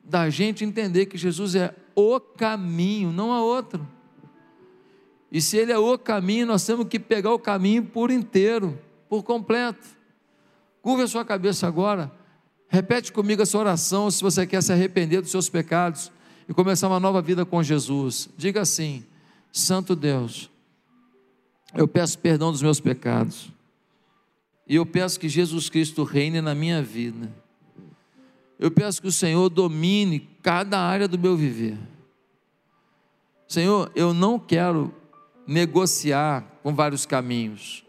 da 0.03 0.29
gente 0.29 0.63
entender 0.63 1.05
que 1.05 1.17
Jesus 1.17 1.55
é 1.55 1.73
o 1.95 2.19
caminho, 2.19 3.11
não 3.11 3.31
há 3.31 3.41
outro. 3.41 3.87
E 5.31 5.41
se 5.41 5.57
Ele 5.57 5.71
é 5.71 5.77
o 5.77 5.97
caminho, 5.97 6.45
nós 6.45 6.65
temos 6.65 6.87
que 6.87 6.99
pegar 6.99 7.33
o 7.33 7.39
caminho 7.39 7.83
por 7.83 8.11
inteiro, 8.11 8.79
por 9.09 9.23
completo. 9.23 9.85
Curva 10.81 11.03
a 11.03 11.07
sua 11.07 11.25
cabeça 11.25 11.67
agora, 11.67 12.11
repete 12.67 13.11
comigo 13.11 13.41
essa 13.41 13.57
oração 13.57 14.09
se 14.11 14.21
você 14.21 14.45
quer 14.45 14.61
se 14.61 14.71
arrepender 14.71 15.21
dos 15.21 15.31
seus 15.31 15.49
pecados 15.49 16.11
e 16.47 16.53
começar 16.53 16.87
uma 16.87 16.99
nova 16.99 17.21
vida 17.21 17.45
com 17.45 17.61
Jesus. 17.61 18.29
Diga 18.37 18.61
assim: 18.61 19.03
Santo 19.51 19.95
Deus, 19.95 20.49
eu 21.73 21.87
peço 21.87 22.19
perdão 22.19 22.51
dos 22.51 22.61
meus 22.61 22.79
pecados. 22.79 23.49
E 24.67 24.75
eu 24.75 24.85
peço 24.85 25.19
que 25.19 25.29
Jesus 25.29 25.69
Cristo 25.69 26.03
reine 26.03 26.41
na 26.41 26.55
minha 26.55 26.81
vida. 26.81 27.31
Eu 28.57 28.71
peço 28.71 29.01
que 29.01 29.07
o 29.07 29.11
Senhor 29.11 29.49
domine 29.49 30.27
cada 30.41 30.79
área 30.79 31.07
do 31.07 31.19
meu 31.19 31.35
viver. 31.35 31.77
Senhor, 33.47 33.91
eu 33.95 34.13
não 34.13 34.39
quero 34.39 34.93
negociar 35.45 36.41
com 36.63 36.73
vários 36.73 37.05
caminhos. 37.05 37.85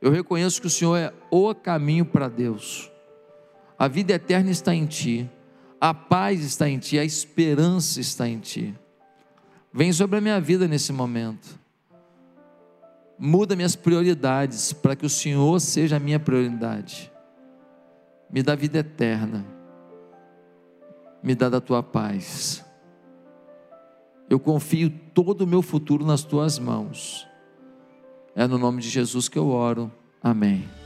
Eu 0.00 0.10
reconheço 0.10 0.60
que 0.60 0.66
o 0.66 0.70
Senhor 0.70 0.96
é 0.96 1.12
o 1.30 1.54
caminho 1.54 2.04
para 2.04 2.28
Deus. 2.28 2.90
A 3.78 3.86
vida 3.86 4.12
eterna 4.12 4.50
está 4.50 4.74
em 4.74 4.86
Ti, 4.86 5.30
a 5.80 5.94
paz 5.94 6.44
está 6.44 6.68
em 6.68 6.78
Ti, 6.78 6.98
a 6.98 7.04
esperança 7.04 8.00
está 8.00 8.28
em 8.28 8.38
Ti. 8.38 8.74
Vem 9.72 9.92
sobre 9.92 10.18
a 10.18 10.20
minha 10.20 10.40
vida 10.40 10.68
nesse 10.68 10.92
momento. 10.92 11.58
Muda 13.18 13.56
minhas 13.56 13.76
prioridades 13.76 14.72
para 14.72 14.96
que 14.96 15.06
o 15.06 15.10
Senhor 15.10 15.58
seja 15.60 15.96
a 15.96 16.00
minha 16.00 16.18
prioridade. 16.18 17.10
Me 18.30 18.42
dá 18.42 18.54
vida 18.54 18.78
eterna. 18.78 19.44
Me 21.22 21.34
dá 21.34 21.48
da 21.48 21.60
tua 21.60 21.82
paz. 21.82 22.64
Eu 24.28 24.38
confio 24.38 24.90
todo 25.12 25.42
o 25.42 25.46
meu 25.46 25.62
futuro 25.62 26.04
nas 26.04 26.22
tuas 26.22 26.58
mãos. 26.58 27.26
É 28.34 28.46
no 28.46 28.58
nome 28.58 28.80
de 28.80 28.88
Jesus 28.88 29.28
que 29.28 29.38
eu 29.38 29.48
oro. 29.48 29.90
Amém. 30.22 30.79